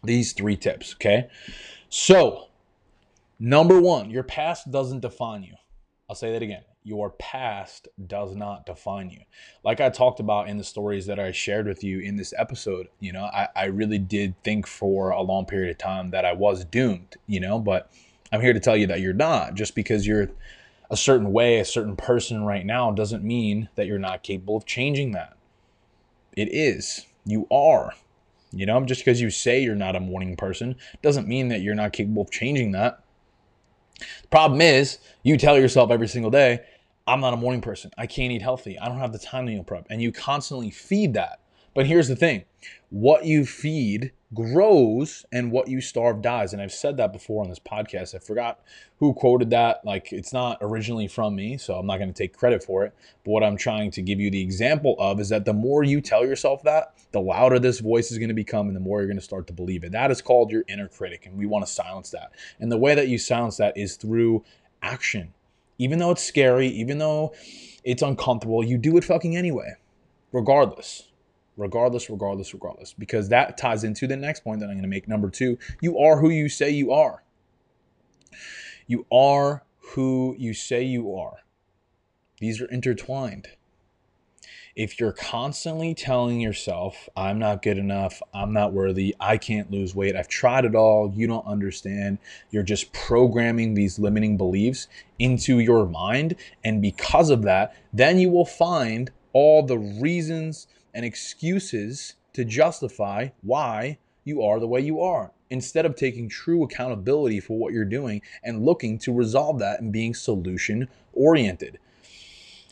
these 0.05 0.33
three 0.33 0.57
tips. 0.57 0.95
Okay. 0.95 1.29
So, 1.89 2.49
number 3.39 3.81
one, 3.81 4.11
your 4.11 4.23
past 4.23 4.71
doesn't 4.71 5.01
define 5.01 5.43
you. 5.43 5.55
I'll 6.09 6.17
say 6.17 6.33
that 6.33 6.43
again. 6.43 6.63
Your 6.85 7.11
past 7.11 7.89
does 8.07 8.35
not 8.35 8.65
define 8.65 9.11
you. 9.11 9.21
Like 9.63 9.81
I 9.81 9.91
talked 9.91 10.21
about 10.21 10.49
in 10.49 10.57
the 10.57 10.65
stories 10.65 11.07
that 11.07 11.19
I 11.19 11.33
shared 11.33 11.67
with 11.67 11.85
you 11.85 11.99
in 12.01 12.17
this 12.17 12.33
episode, 12.39 12.89
you 12.99 13.13
know, 13.13 13.25
I, 13.25 13.49
I 13.55 13.65
really 13.67 13.99
did 13.99 14.43
think 14.43 14.67
for 14.67 15.11
a 15.11 15.21
long 15.21 15.45
period 15.45 15.71
of 15.71 15.79
time 15.79 16.11
that 16.11 16.25
I 16.25 16.33
was 16.33 16.65
doomed, 16.65 17.17
you 17.27 17.41
know, 17.41 17.59
but 17.59 17.91
I'm 18.33 18.41
here 18.41 18.55
to 18.55 18.61
tell 18.61 18.77
you 18.77 18.87
that 18.87 19.01
you're 19.01 19.13
not 19.13 19.55
just 19.55 19.75
because 19.75 20.07
you're 20.07 20.31
a 20.91 20.97
certain 20.97 21.33
way, 21.33 21.59
a 21.59 21.65
certain 21.65 21.97
person 21.97 22.45
right 22.45 22.65
now, 22.65 22.91
doesn't 22.91 23.23
mean 23.23 23.69
that 23.75 23.87
you're 23.87 23.99
not 23.99 24.23
capable 24.23 24.57
of 24.57 24.65
changing 24.65 25.13
that. 25.13 25.37
It 26.35 26.49
is. 26.51 27.05
You 27.27 27.47
are. 27.51 27.93
You 28.53 28.67
know, 28.67 28.83
just 28.85 29.05
because 29.05 29.21
you 29.21 29.31
say 29.31 29.63
you're 29.63 29.75
not 29.75 29.97
a 29.97 30.01
morning 30.01 30.37
person 30.37 30.77
doesn't 31.03 31.29
mean 31.29 31.49
that 31.49 31.61
you're 31.61 31.75
not 31.75 31.93
capable 31.93 32.23
of 32.23 32.31
changing 32.31 32.73
that. 32.73 33.03
The 33.99 34.29
problem 34.29 34.61
is, 34.61 34.99
you 35.23 35.37
tell 35.37 35.59
yourself 35.59 35.91
every 35.91 36.09
single 36.09 36.31
day, 36.31 36.61
I'm 37.07 37.21
not 37.21 37.35
a 37.35 37.39
morning 37.39 37.61
person. 37.61 37.91
I 37.99 38.07
can't 38.07 38.33
eat 38.33 38.43
healthy. 38.43 38.79
I 38.79 38.89
don't 38.89 38.99
have 38.99 39.13
the 39.13 39.19
time 39.19 39.47
to 39.47 39.53
meal 39.53 39.65
prep. 39.65 39.87
And 39.91 40.01
you 40.01 40.13
constantly 40.13 40.71
feed 40.71 41.15
that. 41.15 41.41
But 41.75 41.87
here's 41.87 42.09
the 42.09 42.17
thing 42.17 42.45
what 42.91 43.25
you 43.25 43.45
feed 43.45 44.13
grows 44.35 45.25
and 45.33 45.51
what 45.51 45.69
you 45.69 45.81
starve 45.81 46.21
dies. 46.21 46.53
And 46.53 46.61
I've 46.61 46.73
said 46.73 46.97
that 46.99 47.13
before 47.13 47.43
on 47.43 47.49
this 47.49 47.59
podcast. 47.59 48.15
I 48.15 48.19
forgot 48.19 48.61
who 48.99 49.15
quoted 49.15 49.51
that. 49.51 49.85
Like 49.85 50.13
it's 50.13 50.33
not 50.33 50.59
originally 50.61 51.09
from 51.09 51.35
me, 51.35 51.57
so 51.57 51.75
I'm 51.75 51.87
not 51.87 51.99
going 51.99 52.13
to 52.13 52.17
take 52.17 52.37
credit 52.37 52.63
for 52.63 52.85
it. 52.85 52.95
But 53.25 53.31
what 53.31 53.45
I'm 53.45 53.57
trying 53.57 53.91
to 53.93 54.03
give 54.03 54.21
you 54.21 54.31
the 54.31 54.43
example 54.43 54.97
of 54.99 55.21
is 55.21 55.31
that 55.31 55.45
the 55.45 55.55
more 55.55 55.83
you 55.83 56.01
tell 56.01 56.27
yourself 56.27 56.63
that, 56.65 56.95
the 57.13 57.21
louder 57.21 57.59
this 57.59 57.81
voice 57.81 58.11
is 58.11 58.19
going 58.19 58.29
to 58.29 58.35
become 58.35 58.67
and 58.69 58.77
the 58.77 58.81
more 58.81 58.99
you're 58.99 59.07
going 59.07 59.19
to 59.19 59.23
start 59.25 59.47
to 59.47 59.53
believe 59.53 59.85
it. 59.85 59.93
That 59.93 60.11
is 60.11 60.21
called 60.21 60.51
your 60.51 60.65
inner 60.69 60.89
critic. 60.89 61.25
And 61.27 61.39
we 61.39 61.47
want 61.47 61.67
to 61.67 61.73
silence 61.73 62.11
that. 62.11 62.33
And 62.61 62.71
the 62.71 62.79
way 62.79 62.95
that 62.95 63.09
you 63.09 63.19
silence 63.19 63.57
that 63.59 63.77
is 63.77 63.97
through 63.97 64.45
action. 64.83 65.33
Even 65.79 65.99
though 65.99 66.11
it's 66.11 66.25
scary, 66.25 66.69
even 66.69 66.99
though 66.99 67.33
it's 67.85 68.03
uncomfortable, 68.03 68.65
you 68.65 68.77
do 68.77 68.97
it 68.97 69.05
fucking 69.05 69.37
anyway, 69.37 69.75
regardless 70.33 71.05
regardless, 71.59 72.09
regardless, 72.09 72.55
regardless, 72.55 72.95
because 72.95 73.29
that 73.29 73.59
ties 73.59 73.85
into 73.85 74.07
the 74.07 74.17
next 74.17 74.45
point 74.45 74.61
that 74.61 74.67
I'm 74.67 74.75
going 74.77 74.83
to 74.83 74.89
make. 74.89 75.09
Number 75.09 75.29
two, 75.29 75.59
you 75.83 75.99
are 75.99 76.19
who 76.21 76.31
you 76.31 76.49
say 76.49 76.71
you 76.71 76.93
are. 76.93 77.23
You 78.87 79.05
are 79.13 79.65
who 79.95 80.35
you 80.39 80.55
say 80.55 80.83
you 80.83 81.15
are. 81.15 81.39
These 82.41 82.61
are 82.63 82.67
intertwined. 82.67 83.49
If 84.77 85.01
you're 85.01 85.13
constantly 85.13 85.93
telling 85.93 86.41
yourself, 86.41 87.09
I'm 87.17 87.41
not 87.41 87.63
good 87.63 87.79
enough, 87.79 88.23
I'm 88.33 88.53
not 88.53 88.73
worthy, 88.73 89.17
I 89.19 89.37
can't 89.37 89.73
lose 89.73 89.93
weight, 89.93 90.15
I've 90.15 90.29
tried 90.29 90.65
it 90.65 90.77
all, 90.77 91.13
you 91.13 91.27
don't 91.27 91.45
understand, 91.47 92.19
you're 92.53 92.63
just 92.63 92.93
programming 92.93 93.75
these 93.75 93.99
limiting 93.99 94.37
beliefs 94.37 94.87
into 95.19 95.59
your 95.59 95.85
mind. 95.87 96.37
And 96.63 96.81
because 96.81 97.29
of 97.29 97.43
that, 97.43 97.75
then 97.93 98.21
you 98.21 98.31
will 98.31 98.47
find 98.47 99.11
all 99.33 99.65
the 99.65 99.79
reasons 99.79 100.69
and 100.95 101.05
excuses 101.05 102.15
to 102.33 102.45
justify 102.45 103.29
why 103.43 103.99
you 104.25 104.43
are 104.43 104.61
the 104.61 104.69
way 104.69 104.81
you 104.81 105.01
are 105.01 105.33
instead 105.51 105.87
of 105.87 105.97
taking 105.97 106.29
true 106.29 106.63
accountability 106.63 107.41
for 107.41 107.59
what 107.59 107.73
you're 107.73 107.85
doing 107.85 108.21
and 108.45 108.65
looking 108.65 108.99
to 108.99 109.13
resolve 109.13 109.59
that 109.59 109.81
and 109.81 109.93
being 109.93 110.15
solution 110.15 110.89
oriented. 111.15 111.79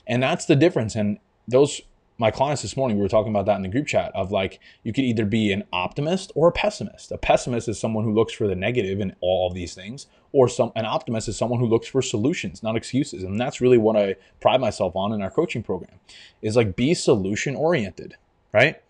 And 0.06 0.22
that's 0.22 0.44
the 0.44 0.56
difference. 0.56 0.94
And 0.94 1.18
those 1.48 1.80
my 2.18 2.30
clients 2.30 2.62
this 2.62 2.76
morning, 2.76 2.96
we 2.96 3.02
were 3.02 3.08
talking 3.08 3.30
about 3.30 3.44
that 3.46 3.56
in 3.56 3.62
the 3.62 3.68
group 3.68 3.86
chat 3.86 4.10
of 4.14 4.32
like, 4.32 4.58
you 4.82 4.92
could 4.92 5.04
either 5.04 5.26
be 5.26 5.52
an 5.52 5.64
optimist 5.72 6.32
or 6.34 6.48
a 6.48 6.52
pessimist. 6.52 7.12
A 7.12 7.18
pessimist 7.18 7.68
is 7.68 7.78
someone 7.78 8.04
who 8.04 8.14
looks 8.14 8.32
for 8.32 8.46
the 8.46 8.54
negative 8.54 9.00
in 9.00 9.14
all 9.20 9.48
of 9.48 9.54
these 9.54 9.74
things, 9.74 10.06
or 10.32 10.48
some 10.48 10.72
an 10.76 10.86
optimist 10.86 11.28
is 11.28 11.36
someone 11.36 11.60
who 11.60 11.66
looks 11.66 11.86
for 11.86 12.00
solutions, 12.00 12.62
not 12.62 12.76
excuses. 12.76 13.22
And 13.22 13.38
that's 13.38 13.60
really 13.60 13.76
what 13.76 13.96
I 13.96 14.16
pride 14.40 14.60
myself 14.60 14.96
on 14.96 15.12
in 15.12 15.20
our 15.20 15.30
coaching 15.30 15.62
program 15.62 15.98
is 16.40 16.56
like 16.56 16.74
be 16.74 16.94
solution 16.94 17.54
oriented, 17.54 18.16
right? 18.52 18.80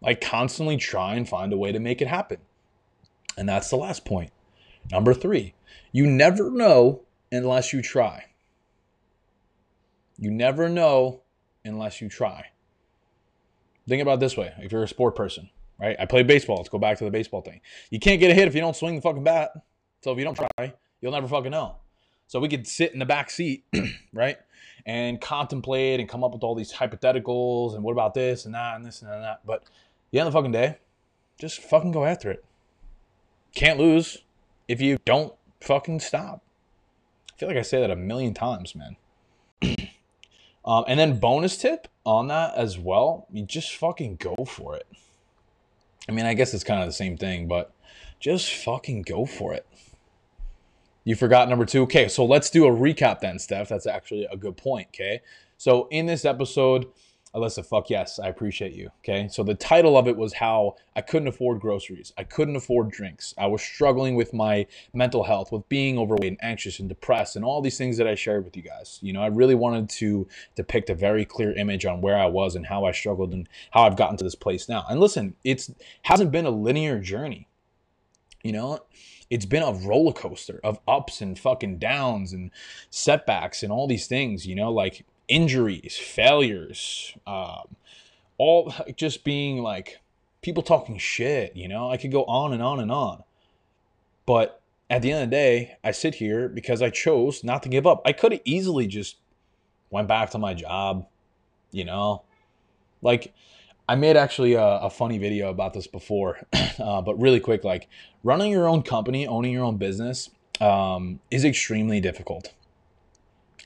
Like 0.00 0.22
constantly 0.22 0.78
try 0.78 1.14
and 1.14 1.28
find 1.28 1.52
a 1.52 1.58
way 1.58 1.70
to 1.70 1.78
make 1.78 2.00
it 2.00 2.08
happen. 2.08 2.38
And 3.36 3.48
that's 3.48 3.68
the 3.68 3.76
last 3.76 4.04
point. 4.04 4.30
Number 4.90 5.12
three, 5.12 5.54
you 5.92 6.06
never 6.06 6.50
know 6.50 7.02
unless 7.30 7.72
you 7.72 7.82
try. 7.82 8.26
You 10.18 10.30
never 10.30 10.68
know 10.68 11.22
unless 11.64 12.00
you 12.00 12.08
try. 12.08 12.46
Think 13.88 14.02
about 14.02 14.20
this 14.20 14.36
way: 14.36 14.52
if 14.58 14.72
you're 14.72 14.82
a 14.82 14.88
sport 14.88 15.14
person, 15.14 15.50
right? 15.80 15.96
I 15.98 16.06
play 16.06 16.22
baseball. 16.22 16.56
Let's 16.56 16.68
go 16.68 16.78
back 16.78 16.98
to 16.98 17.04
the 17.04 17.10
baseball 17.10 17.42
thing. 17.42 17.60
You 17.90 17.98
can't 17.98 18.20
get 18.20 18.30
a 18.30 18.34
hit 18.34 18.48
if 18.48 18.54
you 18.54 18.60
don't 18.60 18.76
swing 18.76 18.96
the 18.96 19.02
fucking 19.02 19.24
bat. 19.24 19.50
So 20.02 20.12
if 20.12 20.18
you 20.18 20.24
don't 20.24 20.36
try, 20.36 20.74
you'll 21.00 21.12
never 21.12 21.28
fucking 21.28 21.50
know. 21.50 21.76
So 22.26 22.40
we 22.40 22.48
could 22.48 22.66
sit 22.66 22.92
in 22.92 22.98
the 22.98 23.06
back 23.06 23.30
seat, 23.30 23.64
right, 24.12 24.38
and 24.86 25.20
contemplate 25.20 26.00
and 26.00 26.08
come 26.08 26.24
up 26.24 26.32
with 26.32 26.42
all 26.42 26.54
these 26.54 26.72
hypotheticals 26.72 27.74
and 27.74 27.82
what 27.82 27.92
about 27.92 28.14
this 28.14 28.44
and 28.44 28.54
that 28.54 28.76
and 28.76 28.84
this 28.84 29.02
and 29.02 29.10
that. 29.10 29.40
But 29.44 29.64
the 30.10 30.18
end 30.18 30.26
of 30.26 30.32
the 30.32 30.38
fucking 30.38 30.52
day, 30.52 30.78
just 31.38 31.60
fucking 31.60 31.92
go 31.92 32.04
after 32.04 32.30
it. 32.30 32.44
Can't 33.54 33.78
lose 33.78 34.18
if 34.68 34.80
you 34.80 34.98
don't 35.04 35.34
fucking 35.60 36.00
stop. 36.00 36.42
I 37.32 37.38
feel 37.38 37.48
like 37.48 37.58
I 37.58 37.62
say 37.62 37.80
that 37.80 37.90
a 37.90 37.96
million 37.96 38.34
times, 38.34 38.74
man. 38.74 38.96
Um, 40.64 40.84
and 40.88 40.98
then 40.98 41.18
bonus 41.18 41.56
tip 41.56 41.88
on 42.04 42.28
that 42.28 42.54
as 42.54 42.78
well, 42.78 43.26
you 43.32 43.44
just 43.44 43.76
fucking 43.76 44.16
go 44.16 44.44
for 44.46 44.76
it. 44.76 44.86
I 46.08 46.12
mean, 46.12 46.26
I 46.26 46.34
guess 46.34 46.52
it's 46.54 46.64
kind 46.64 46.80
of 46.80 46.88
the 46.88 46.92
same 46.92 47.16
thing, 47.16 47.48
but 47.48 47.72
just 48.20 48.52
fucking 48.52 49.02
go 49.02 49.26
for 49.26 49.54
it. 49.54 49.66
You 51.04 51.14
forgot 51.14 51.48
number 51.48 51.66
two. 51.66 51.82
Okay, 51.82 52.08
so 52.08 52.24
let's 52.24 52.48
do 52.48 52.66
a 52.66 52.70
recap 52.70 53.20
then, 53.20 53.38
Steph. 53.38 53.68
That's 53.68 53.86
actually 53.86 54.26
a 54.30 54.36
good 54.36 54.56
point. 54.56 54.88
Okay. 54.88 55.20
So 55.58 55.86
in 55.90 56.06
this 56.06 56.24
episode, 56.24 56.86
Alyssa, 57.34 57.66
fuck 57.66 57.90
yes, 57.90 58.20
I 58.20 58.28
appreciate 58.28 58.74
you. 58.74 58.90
Okay. 59.00 59.28
So 59.28 59.42
the 59.42 59.54
title 59.54 59.96
of 59.98 60.06
it 60.06 60.16
was 60.16 60.34
how 60.34 60.76
I 60.94 61.00
couldn't 61.00 61.28
afford 61.28 61.60
groceries. 61.60 62.12
I 62.16 62.22
couldn't 62.22 62.54
afford 62.54 62.90
drinks. 62.90 63.34
I 63.36 63.46
was 63.46 63.60
struggling 63.60 64.14
with 64.14 64.32
my 64.32 64.66
mental 64.92 65.24
health, 65.24 65.50
with 65.50 65.68
being 65.68 65.98
overweight 65.98 66.28
and 66.28 66.44
anxious 66.44 66.78
and 66.78 66.88
depressed 66.88 67.34
and 67.34 67.44
all 67.44 67.60
these 67.60 67.76
things 67.76 67.96
that 67.96 68.06
I 68.06 68.14
shared 68.14 68.44
with 68.44 68.56
you 68.56 68.62
guys. 68.62 69.00
You 69.02 69.12
know, 69.12 69.22
I 69.22 69.26
really 69.26 69.56
wanted 69.56 69.88
to 69.90 70.28
depict 70.54 70.90
a 70.90 70.94
very 70.94 71.24
clear 71.24 71.52
image 71.52 71.84
on 71.84 72.00
where 72.00 72.16
I 72.16 72.26
was 72.26 72.54
and 72.54 72.66
how 72.66 72.84
I 72.84 72.92
struggled 72.92 73.32
and 73.32 73.48
how 73.72 73.82
I've 73.82 73.96
gotten 73.96 74.16
to 74.18 74.24
this 74.24 74.36
place 74.36 74.68
now. 74.68 74.84
And 74.88 75.00
listen, 75.00 75.34
it's 75.42 75.72
hasn't 76.02 76.30
been 76.30 76.46
a 76.46 76.50
linear 76.50 77.00
journey. 77.00 77.48
You 78.44 78.52
know, 78.52 78.80
it's 79.30 79.46
been 79.46 79.62
a 79.62 79.72
roller 79.72 80.12
coaster 80.12 80.60
of 80.62 80.78
ups 80.86 81.20
and 81.20 81.36
fucking 81.38 81.78
downs 81.78 82.32
and 82.32 82.50
setbacks 82.90 83.62
and 83.62 83.72
all 83.72 83.88
these 83.88 84.06
things, 84.06 84.46
you 84.46 84.54
know, 84.54 84.70
like 84.70 85.04
injuries, 85.28 85.96
failures, 85.96 87.14
um, 87.26 87.76
all 88.38 88.74
just 88.96 89.24
being 89.24 89.62
like 89.62 90.00
people 90.42 90.62
talking 90.62 90.98
shit, 90.98 91.56
you 91.56 91.68
know? 91.68 91.90
I 91.90 91.96
could 91.96 92.12
go 92.12 92.24
on 92.24 92.52
and 92.52 92.62
on 92.62 92.80
and 92.80 92.92
on. 92.92 93.24
But 94.26 94.60
at 94.90 95.02
the 95.02 95.12
end 95.12 95.24
of 95.24 95.30
the 95.30 95.36
day, 95.36 95.76
I 95.82 95.90
sit 95.90 96.16
here 96.16 96.48
because 96.48 96.82
I 96.82 96.90
chose 96.90 97.42
not 97.42 97.62
to 97.62 97.68
give 97.68 97.86
up. 97.86 98.02
I 98.04 98.12
could 98.12 98.32
have 98.32 98.42
easily 98.44 98.86
just 98.86 99.16
went 99.90 100.08
back 100.08 100.30
to 100.30 100.38
my 100.38 100.54
job, 100.54 101.06
you 101.72 101.84
know? 101.84 102.22
Like, 103.00 103.32
I 103.88 103.96
made 103.96 104.16
actually 104.16 104.54
a, 104.54 104.62
a, 104.62 104.90
funny 104.90 105.18
video 105.18 105.50
about 105.50 105.74
this 105.74 105.86
before, 105.86 106.38
uh, 106.78 107.02
but 107.02 107.20
really 107.20 107.40
quick, 107.40 107.64
like 107.64 107.88
running 108.22 108.50
your 108.50 108.66
own 108.66 108.82
company, 108.82 109.26
owning 109.26 109.52
your 109.52 109.64
own 109.64 109.76
business 109.76 110.30
um, 110.60 111.20
is 111.30 111.44
extremely 111.44 112.00
difficult. 112.00 112.52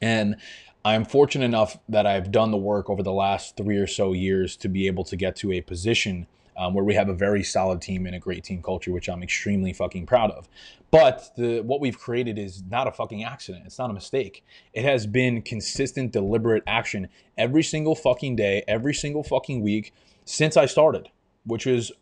And 0.01 0.37
I'm 0.85 1.05
fortunate 1.05 1.45
enough 1.45 1.79
that 1.89 2.07
I've 2.07 2.31
done 2.31 2.51
the 2.51 2.57
work 2.57 2.89
over 2.89 3.03
the 3.03 3.13
last 3.13 3.57
three 3.57 3.77
or 3.77 3.87
so 3.87 4.13
years 4.13 4.57
to 4.59 4.69
be 4.69 4.87
able 4.87 5.05
to 5.05 5.17
get 5.17 5.37
to 5.37 5.53
a 5.53 5.61
position 5.61 6.27
um, 6.57 6.75
where 6.75 6.85
we 6.85 6.95
have 6.95 7.09
a 7.09 7.15
very 7.15 7.45
solid 7.45 7.81
team 7.81 8.05
and 8.07 8.17
a 8.17 8.19
great 8.19 8.43
team 8.43 8.63
culture, 8.63 8.91
which 8.91 9.09
I'm 9.09 9.23
extremely 9.23 9.73
fucking 9.73 10.07
proud 10.07 10.33
of. 10.33 10.49
But 10.91 11.31
the 11.37 11.61
what 11.61 11.81
we've 11.81 11.99
created 11.99 12.39
is 12.39 12.63
not 12.69 12.89
a 12.89 12.93
fucking 12.93 13.23
accident. 13.23 13.65
It's 13.67 13.79
not 13.79 13.91
a 13.91 13.93
mistake. 13.93 14.45
It 14.73 14.85
has 14.85 15.07
been 15.07 15.43
consistent, 15.43 16.13
deliberate 16.13 16.65
action 16.67 17.09
every 17.37 17.63
single 17.63 17.95
fucking 17.95 18.37
day, 18.37 18.65
every 18.67 18.95
single 18.95 19.23
fucking 19.23 19.63
week 19.63 19.95
since 20.25 20.57
I 20.57 20.67
started, 20.67 21.11
which 21.45 21.67
was 21.67 21.93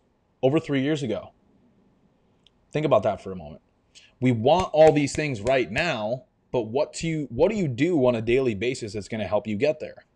over 0.43 0.59
three 0.59 0.83
years 0.83 1.03
ago. 1.03 1.33
Think 2.73 2.87
about 2.87 3.03
that 3.03 3.23
for 3.23 3.33
a 3.33 3.37
moment. 3.37 3.63
We 4.21 4.33
want 4.33 4.71
all 4.73 4.93
these 4.93 5.15
things 5.15 5.41
right 5.41 5.71
now, 5.71 6.25
but 6.57 6.69
what 6.69 6.95
do 6.95 7.07
you 7.07 7.27
what 7.29 7.51
do 7.51 7.55
you 7.55 7.69
do 7.69 8.07
on 8.07 8.15
a 8.15 8.23
daily 8.23 8.55
basis 8.55 8.95
that's 8.95 9.09
going 9.09 9.21
to 9.21 9.27
help 9.27 9.47
you 9.47 9.57
get 9.57 9.79
there? 9.79 10.07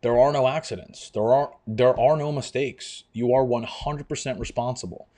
There 0.00 0.18
are 0.18 0.32
no 0.32 0.48
accidents. 0.48 1.10
There 1.10 1.30
are 1.30 1.52
there 1.66 2.00
are 2.00 2.16
no 2.16 2.32
mistakes. 2.32 3.04
You 3.12 3.34
are 3.34 3.44
100% 3.44 4.40
responsible 4.40 5.08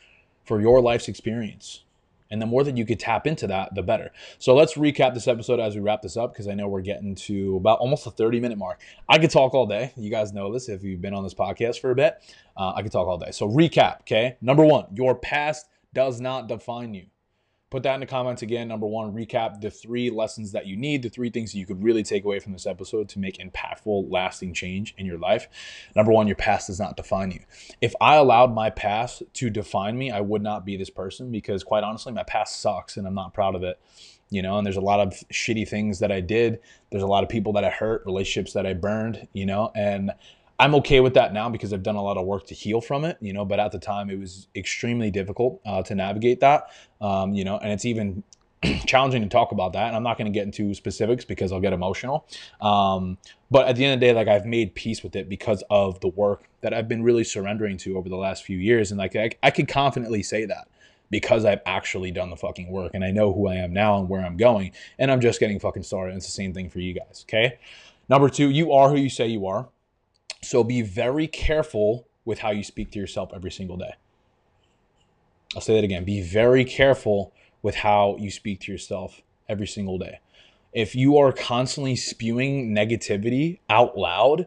for 0.44 0.60
your 0.60 0.80
life's 0.80 1.06
experience. 1.06 1.84
And 2.32 2.42
the 2.42 2.46
more 2.46 2.64
that 2.64 2.76
you 2.76 2.84
could 2.84 2.98
tap 2.98 3.28
into 3.28 3.46
that, 3.46 3.76
the 3.76 3.82
better. 3.84 4.10
So 4.40 4.56
let's 4.56 4.74
recap 4.74 5.14
this 5.14 5.28
episode 5.28 5.60
as 5.60 5.76
we 5.76 5.82
wrap 5.82 6.02
this 6.02 6.16
up 6.16 6.32
because 6.32 6.48
I 6.48 6.54
know 6.54 6.66
we're 6.66 6.80
getting 6.80 7.14
to 7.14 7.54
about 7.54 7.78
almost 7.78 8.08
a 8.08 8.10
30 8.10 8.40
minute 8.40 8.58
mark. 8.58 8.80
I 9.08 9.18
could 9.18 9.30
talk 9.30 9.54
all 9.54 9.66
day. 9.66 9.92
You 9.96 10.10
guys 10.10 10.32
know 10.32 10.52
this 10.52 10.68
if 10.68 10.82
you've 10.82 11.00
been 11.00 11.14
on 11.14 11.22
this 11.22 11.34
podcast 11.34 11.78
for 11.78 11.92
a 11.92 11.94
bit. 11.94 12.20
Uh, 12.56 12.72
I 12.74 12.82
could 12.82 12.90
talk 12.90 13.06
all 13.06 13.18
day. 13.18 13.30
So, 13.30 13.48
recap, 13.48 14.00
okay? 14.00 14.36
Number 14.40 14.64
one, 14.64 14.86
your 14.92 15.14
past 15.14 15.68
does 15.94 16.20
not 16.20 16.48
define 16.48 16.92
you. 16.92 17.06
Put 17.76 17.82
that 17.82 17.92
in 17.92 18.00
the 18.00 18.06
comments 18.06 18.40
again. 18.40 18.68
Number 18.68 18.86
one, 18.86 19.12
recap 19.12 19.60
the 19.60 19.70
three 19.70 20.08
lessons 20.08 20.52
that 20.52 20.66
you 20.66 20.78
need, 20.78 21.02
the 21.02 21.10
three 21.10 21.28
things 21.28 21.52
that 21.52 21.58
you 21.58 21.66
could 21.66 21.84
really 21.84 22.02
take 22.02 22.24
away 22.24 22.38
from 22.38 22.54
this 22.54 22.64
episode 22.64 23.06
to 23.10 23.18
make 23.18 23.36
impactful, 23.36 24.10
lasting 24.10 24.54
change 24.54 24.94
in 24.96 25.04
your 25.04 25.18
life. 25.18 25.46
Number 25.94 26.10
one, 26.10 26.26
your 26.26 26.36
past 26.36 26.68
does 26.68 26.80
not 26.80 26.96
define 26.96 27.32
you. 27.32 27.40
If 27.82 27.94
I 28.00 28.14
allowed 28.14 28.54
my 28.54 28.70
past 28.70 29.24
to 29.34 29.50
define 29.50 29.98
me, 29.98 30.10
I 30.10 30.22
would 30.22 30.40
not 30.40 30.64
be 30.64 30.78
this 30.78 30.88
person 30.88 31.30
because, 31.30 31.62
quite 31.64 31.84
honestly, 31.84 32.14
my 32.14 32.22
past 32.22 32.62
sucks 32.62 32.96
and 32.96 33.06
I'm 33.06 33.12
not 33.12 33.34
proud 33.34 33.54
of 33.54 33.62
it. 33.62 33.78
You 34.30 34.40
know, 34.40 34.56
and 34.56 34.64
there's 34.64 34.78
a 34.78 34.80
lot 34.80 35.00
of 35.00 35.12
shitty 35.30 35.68
things 35.68 35.98
that 35.98 36.10
I 36.10 36.22
did. 36.22 36.60
There's 36.90 37.02
a 37.02 37.06
lot 37.06 37.24
of 37.24 37.28
people 37.28 37.52
that 37.52 37.64
I 37.64 37.68
hurt, 37.68 38.06
relationships 38.06 38.54
that 38.54 38.64
I 38.64 38.72
burned, 38.72 39.28
you 39.34 39.44
know, 39.44 39.70
and 39.74 40.12
I'm 40.58 40.74
okay 40.76 41.00
with 41.00 41.14
that 41.14 41.32
now 41.32 41.48
because 41.48 41.72
I've 41.72 41.82
done 41.82 41.96
a 41.96 42.02
lot 42.02 42.16
of 42.16 42.24
work 42.24 42.46
to 42.46 42.54
heal 42.54 42.80
from 42.80 43.04
it, 43.04 43.18
you 43.20 43.32
know. 43.32 43.44
But 43.44 43.60
at 43.60 43.72
the 43.72 43.78
time, 43.78 44.08
it 44.10 44.18
was 44.18 44.48
extremely 44.56 45.10
difficult 45.10 45.60
uh, 45.66 45.82
to 45.82 45.94
navigate 45.94 46.40
that, 46.40 46.70
um, 47.00 47.34
you 47.34 47.44
know, 47.44 47.58
and 47.58 47.72
it's 47.72 47.84
even 47.84 48.22
challenging 48.86 49.22
to 49.22 49.28
talk 49.28 49.52
about 49.52 49.74
that. 49.74 49.88
And 49.88 49.96
I'm 49.96 50.02
not 50.02 50.16
going 50.16 50.32
to 50.32 50.36
get 50.36 50.44
into 50.44 50.72
specifics 50.74 51.24
because 51.24 51.52
I'll 51.52 51.60
get 51.60 51.72
emotional. 51.72 52.26
Um, 52.60 53.18
but 53.50 53.68
at 53.68 53.76
the 53.76 53.84
end 53.84 53.94
of 53.94 54.00
the 54.00 54.06
day, 54.06 54.12
like 54.12 54.28
I've 54.28 54.46
made 54.46 54.74
peace 54.74 55.02
with 55.02 55.14
it 55.14 55.28
because 55.28 55.62
of 55.70 56.00
the 56.00 56.08
work 56.08 56.44
that 56.62 56.72
I've 56.72 56.88
been 56.88 57.02
really 57.02 57.24
surrendering 57.24 57.76
to 57.78 57.98
over 57.98 58.08
the 58.08 58.16
last 58.16 58.44
few 58.44 58.58
years, 58.58 58.90
and 58.90 58.98
like 58.98 59.14
I, 59.14 59.30
I 59.42 59.50
could 59.50 59.68
confidently 59.68 60.22
say 60.22 60.46
that 60.46 60.68
because 61.10 61.44
I've 61.44 61.60
actually 61.66 62.10
done 62.10 62.30
the 62.30 62.36
fucking 62.36 62.68
work 62.68 62.90
and 62.94 63.04
I 63.04 63.12
know 63.12 63.32
who 63.32 63.46
I 63.46 63.54
am 63.54 63.72
now 63.72 63.98
and 63.98 64.08
where 64.08 64.24
I'm 64.24 64.36
going, 64.36 64.72
and 64.98 65.10
I'm 65.10 65.20
just 65.20 65.38
getting 65.38 65.60
fucking 65.60 65.82
started. 65.82 66.12
And 66.12 66.18
it's 66.18 66.26
the 66.26 66.32
same 66.32 66.54
thing 66.54 66.70
for 66.70 66.80
you 66.80 66.94
guys. 66.94 67.24
Okay. 67.28 67.58
Number 68.08 68.28
two, 68.28 68.50
you 68.50 68.72
are 68.72 68.88
who 68.88 68.96
you 68.96 69.10
say 69.10 69.26
you 69.26 69.46
are. 69.46 69.68
So 70.46 70.62
be 70.62 70.80
very 70.80 71.26
careful 71.26 72.06
with 72.24 72.38
how 72.38 72.52
you 72.52 72.62
speak 72.62 72.92
to 72.92 73.00
yourself 73.00 73.32
every 73.34 73.50
single 73.50 73.76
day. 73.76 73.94
I'll 75.56 75.60
say 75.60 75.74
that 75.74 75.82
again. 75.82 76.04
Be 76.04 76.22
very 76.22 76.64
careful 76.64 77.32
with 77.62 77.74
how 77.74 78.16
you 78.20 78.30
speak 78.30 78.60
to 78.60 78.72
yourself 78.72 79.22
every 79.48 79.66
single 79.66 79.98
day. 79.98 80.20
If 80.72 80.94
you 80.94 81.18
are 81.18 81.32
constantly 81.32 81.96
spewing 81.96 82.72
negativity 82.72 83.58
out 83.68 83.98
loud, 83.98 84.46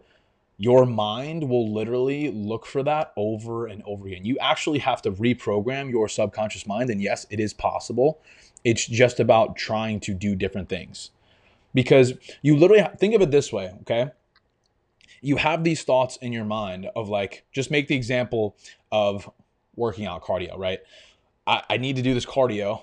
your 0.57 0.85
mind 0.85 1.49
will 1.49 1.73
literally 1.73 2.31
look 2.31 2.65
for 2.65 2.81
that 2.83 3.11
over 3.17 3.67
and 3.67 3.83
over 3.85 4.07
again. 4.07 4.23
You 4.23 4.37
actually 4.39 4.79
have 4.79 5.01
to 5.01 5.11
reprogram 5.11 5.89
your 5.89 6.07
subconscious 6.07 6.65
mind. 6.65 6.89
And 6.89 7.01
yes, 7.01 7.25
it 7.29 7.41
is 7.41 7.53
possible. 7.53 8.21
It's 8.63 8.85
just 8.85 9.19
about 9.19 9.57
trying 9.57 9.99
to 10.01 10.13
do 10.13 10.33
different 10.33 10.69
things. 10.69 11.11
Because 11.73 12.13
you 12.41 12.55
literally 12.55 12.87
think 12.97 13.15
of 13.15 13.21
it 13.21 13.31
this 13.31 13.51
way, 13.51 13.73
okay? 13.81 14.11
You 15.21 15.35
have 15.37 15.63
these 15.63 15.83
thoughts 15.83 16.17
in 16.17 16.33
your 16.33 16.45
mind 16.45 16.89
of 16.95 17.09
like, 17.09 17.45
just 17.51 17.71
make 17.71 17.87
the 17.87 17.95
example 17.95 18.57
of 18.91 19.29
working 19.75 20.05
out 20.05 20.23
cardio, 20.23 20.57
right? 20.57 20.79
I, 21.47 21.63
I 21.69 21.77
need 21.77 21.95
to 21.95 22.01
do 22.01 22.13
this 22.13 22.25
cardio. 22.25 22.81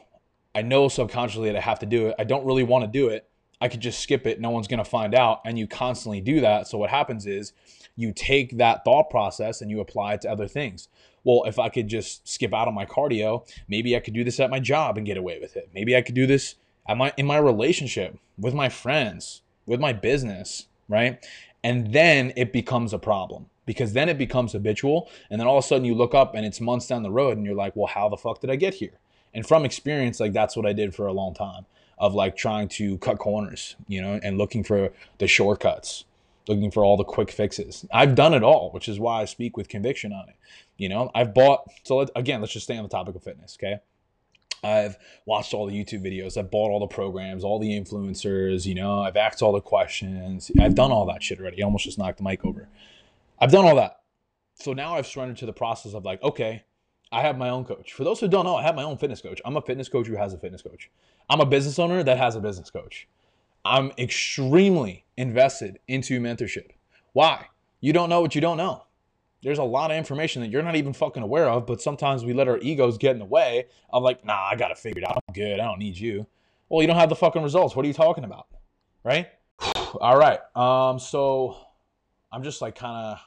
I 0.55 0.63
know 0.63 0.89
subconsciously 0.89 1.51
that 1.51 1.57
I 1.57 1.61
have 1.61 1.79
to 1.81 1.87
do 1.87 2.09
it. 2.09 2.15
I 2.19 2.25
don't 2.25 2.47
really 2.47 2.63
want 2.63 2.85
to 2.85 2.91
do 2.91 3.09
it. 3.09 3.29
I 3.61 3.69
could 3.69 3.81
just 3.81 4.01
skip 4.01 4.27
it. 4.27 4.41
No 4.41 4.51
one's 4.51 4.69
going 4.69 4.79
to 4.79 4.91
find 4.91 5.15
out. 5.15 5.41
And 5.45 5.59
you 5.59 5.67
constantly 5.67 6.21
do 6.21 6.41
that. 6.41 6.69
So 6.69 6.79
what 6.79 6.91
happens 6.91 7.27
is 7.27 7.53
you 7.97 8.13
take 8.13 8.59
that 8.59 8.85
thought 8.85 9.11
process 9.11 9.61
and 9.61 9.71
you 9.71 9.81
apply 9.81 10.15
it 10.15 10.23
to 10.23 10.31
other 10.31 10.47
things. 10.49 10.89
Well, 11.25 11.45
if 11.47 11.59
I 11.59 11.69
could 11.69 11.89
just 11.89 12.29
skip 12.29 12.55
out 12.55 12.69
on 12.69 12.75
my 12.75 12.87
cardio, 12.87 13.49
maybe 13.67 13.97
I 13.97 14.01
could 14.01 14.15
do 14.15 14.25
this 14.25 14.39
at 14.39 14.51
my 14.51 14.61
job 14.61 14.97
and 14.97 15.07
get 15.07 15.17
away 15.17 15.41
with 15.41 15.57
it. 15.57 15.71
Maybe 15.75 15.97
I 15.97 16.03
could 16.03 16.15
do 16.15 16.27
this 16.27 16.55
at 16.89 16.97
my 16.97 17.13
in 17.17 17.27
my 17.27 17.39
relationship 17.39 18.17
with 18.39 18.55
my 18.55 18.69
friends, 18.69 19.43
with 19.65 19.81
my 19.81 19.93
business, 19.93 20.69
right? 20.89 21.25
And 21.67 21.93
then 21.93 22.33
it 22.37 22.53
becomes 22.53 22.93
a 22.93 22.99
problem 22.99 23.47
because 23.65 23.93
then 23.93 24.09
it 24.09 24.17
becomes 24.17 24.53
habitual. 24.53 25.11
And 25.31 25.41
then 25.41 25.49
all 25.49 25.59
of 25.59 25.65
a 25.65 25.67
sudden 25.67 25.85
you 25.85 25.97
look 25.97 26.15
up 26.15 26.37
and 26.37 26.47
it's 26.47 26.61
months 26.61 26.87
down 26.87 27.03
the 27.03 27.11
road 27.11 27.37
and 27.37 27.45
you're 27.45 27.57
like, 27.57 27.75
well, 27.75 27.89
how 27.89 28.09
the 28.09 28.17
fuck 28.17 28.41
did 28.41 28.51
I 28.51 28.55
get 28.55 28.75
here? 28.75 29.01
And 29.35 29.45
from 29.45 29.65
experience, 29.65 30.21
like 30.21 30.33
that's 30.33 30.57
what 30.57 30.65
I 30.65 30.73
did 30.73 30.95
for 30.95 31.09
a 31.09 31.13
long 31.13 31.35
time 31.35 31.67
of 31.99 32.15
like 32.15 32.37
trying 32.37 32.69
to 32.69 32.99
cut 32.99 33.19
corners, 33.19 33.75
you 33.89 34.01
know, 34.01 34.21
and 34.23 34.39
looking 34.39 34.63
for 34.63 34.93
the 35.19 35.27
shortcuts, 35.27 36.05
looking 36.47 36.71
for 36.71 36.85
all 36.85 36.97
the 36.97 37.03
quick 37.03 37.33
fixes. 37.33 37.85
I've 37.93 38.15
done 38.15 38.33
it 38.33 38.45
all, 38.45 38.71
which 38.71 38.89
is 38.89 39.01
why 39.01 39.23
I 39.23 39.25
speak 39.25 39.57
with 39.57 39.69
conviction 39.69 40.13
on 40.13 40.29
it. 40.29 40.37
You 40.77 40.89
know, 40.89 41.11
I've 41.17 41.35
bought, 41.35 41.69
so 41.83 41.97
let, 41.97 42.11
again, 42.15 42.41
let's 42.43 42.53
just 42.53 42.67
stay 42.67 42.77
on 42.77 42.85
the 42.85 42.89
topic 42.89 43.17
of 43.17 43.25
fitness, 43.25 43.59
okay? 43.61 43.81
I've 44.67 44.99
watched 45.25 45.55
all 45.55 45.67
the 45.67 45.73
YouTube 45.73 46.05
videos. 46.05 46.37
I've 46.37 46.51
bought 46.51 46.71
all 46.71 46.81
the 46.81 46.87
programs, 46.87 47.45
all 47.45 47.59
the 47.59 47.71
influencers. 47.71 48.67
You 48.67 48.75
know, 48.75 49.01
I've 49.01 49.17
asked 49.17 49.43
all 49.43 49.53
the 49.53 49.61
questions. 49.61 50.51
I've 50.61 50.75
done 50.75 50.91
all 50.91 51.07
that 51.07 51.23
shit 51.23 51.41
already. 51.41 51.63
I 51.63 51.65
almost 51.65 51.85
just 51.85 51.99
knocked 51.99 52.19
the 52.19 52.25
mic 52.25 52.45
over. 52.45 52.69
I've 53.39 53.53
done 53.53 53.65
all 53.65 53.77
that. 53.77 54.01
so 54.55 54.73
now 54.73 54.95
I've 54.95 55.07
surrendered 55.07 55.37
to 55.39 55.47
the 55.47 55.53
process 55.53 55.95
of 55.95 56.05
like, 56.05 56.23
okay, 56.23 56.65
I 57.13 57.23
have 57.23 57.39
my 57.39 57.51
own 57.51 57.65
coach. 57.65 57.93
For 57.93 58.03
those 58.03 58.19
who 58.19 58.29
don't 58.29 58.45
know, 58.45 58.57
I 58.57 58.63
have 58.63 58.75
my 58.75 58.83
own 58.83 58.99
fitness 58.99 59.21
coach. 59.21 59.41
I'm 59.45 59.57
a 59.57 59.61
fitness 59.61 59.89
coach 59.89 60.07
who 60.07 60.17
has 60.17 60.33
a 60.33 60.39
fitness 60.39 60.63
coach. 60.63 60.91
I'm 61.31 61.41
a 61.41 61.47
business 61.47 61.79
owner 61.79 62.03
that 62.03 62.19
has 62.19 62.35
a 62.35 62.41
business 62.41 62.71
coach. 62.71 63.07
I'm 63.65 63.93
extremely 63.99 65.05
invested 65.17 65.79
into 65.87 66.21
mentorship. 66.21 66.71
Why? 67.13 67.47
You 67.81 67.93
don't 67.93 68.09
know 68.09 68.21
what 68.21 68.35
you 68.35 68.41
don't 68.41 68.57
know. 68.57 68.86
There's 69.47 69.59
a 69.59 69.63
lot 69.63 69.93
of 69.93 69.97
information 69.97 70.43
that 70.43 70.51
you're 70.51 70.65
not 70.65 70.75
even 70.75 70.93
fucking 70.93 71.23
aware 71.23 71.49
of, 71.49 71.69
but 71.69 71.81
sometimes 71.81 72.25
we 72.25 72.33
let 72.33 72.49
our 72.49 72.59
egos 72.59 72.99
get 72.99 73.13
in 73.13 73.21
the 73.21 73.25
way 73.25 73.67
of 73.91 74.03
like, 74.03 74.25
nah, 74.25 74.43
I 74.43 74.57
got 74.57 74.73
it 74.73 75.05
out. 75.05 75.23
I'm 75.29 75.35
good. 75.35 75.61
I 75.61 75.65
don't 75.65 75.79
need 75.79 75.97
you. 75.97 76.27
Well, 76.69 76.83
you 76.83 76.89
don't 76.89 76.97
have 76.97 77.11
the 77.11 77.15
fucking 77.15 77.45
results. 77.45 77.77
What 77.77 77.85
are 77.85 77.87
you 77.87 77.95
talking 77.95 78.25
about? 78.25 78.49
Right? 79.05 79.29
All 80.01 80.19
right. 80.19 80.41
Um, 80.57 80.99
so 80.99 81.59
I'm 82.33 82.43
just 82.43 82.61
like 82.61 82.75
kind 82.75 82.97
of 82.97 83.21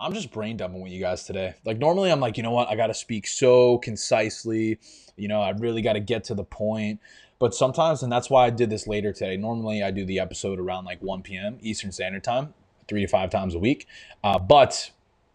I'm 0.00 0.12
just 0.12 0.32
brain 0.32 0.56
dumping 0.56 0.80
with 0.80 0.90
you 0.90 0.98
guys 0.98 1.22
today. 1.22 1.54
Like 1.64 1.78
normally 1.78 2.10
I'm 2.10 2.18
like, 2.18 2.36
you 2.36 2.42
know 2.42 2.50
what? 2.50 2.68
I 2.68 2.74
got 2.74 2.88
to 2.88 2.94
speak 2.94 3.28
so 3.28 3.78
concisely. 3.78 4.80
You 5.16 5.28
know, 5.28 5.40
I 5.40 5.50
really 5.50 5.82
got 5.82 5.92
to 5.92 6.00
get 6.00 6.24
to 6.24 6.34
the 6.34 6.42
point. 6.42 6.98
But 7.38 7.54
sometimes, 7.54 8.02
and 8.02 8.10
that's 8.10 8.28
why 8.28 8.46
I 8.46 8.50
did 8.50 8.70
this 8.70 8.88
later 8.88 9.12
today. 9.12 9.36
Normally 9.36 9.84
I 9.84 9.92
do 9.92 10.04
the 10.04 10.18
episode 10.18 10.58
around 10.58 10.84
like 10.84 11.00
1 11.00 11.22
p.m. 11.22 11.58
Eastern 11.60 11.92
Standard 11.92 12.24
Time, 12.24 12.54
three 12.88 13.02
to 13.02 13.06
five 13.06 13.30
times 13.30 13.54
a 13.54 13.60
week. 13.60 13.86
Uh, 14.24 14.36
but 14.36 14.90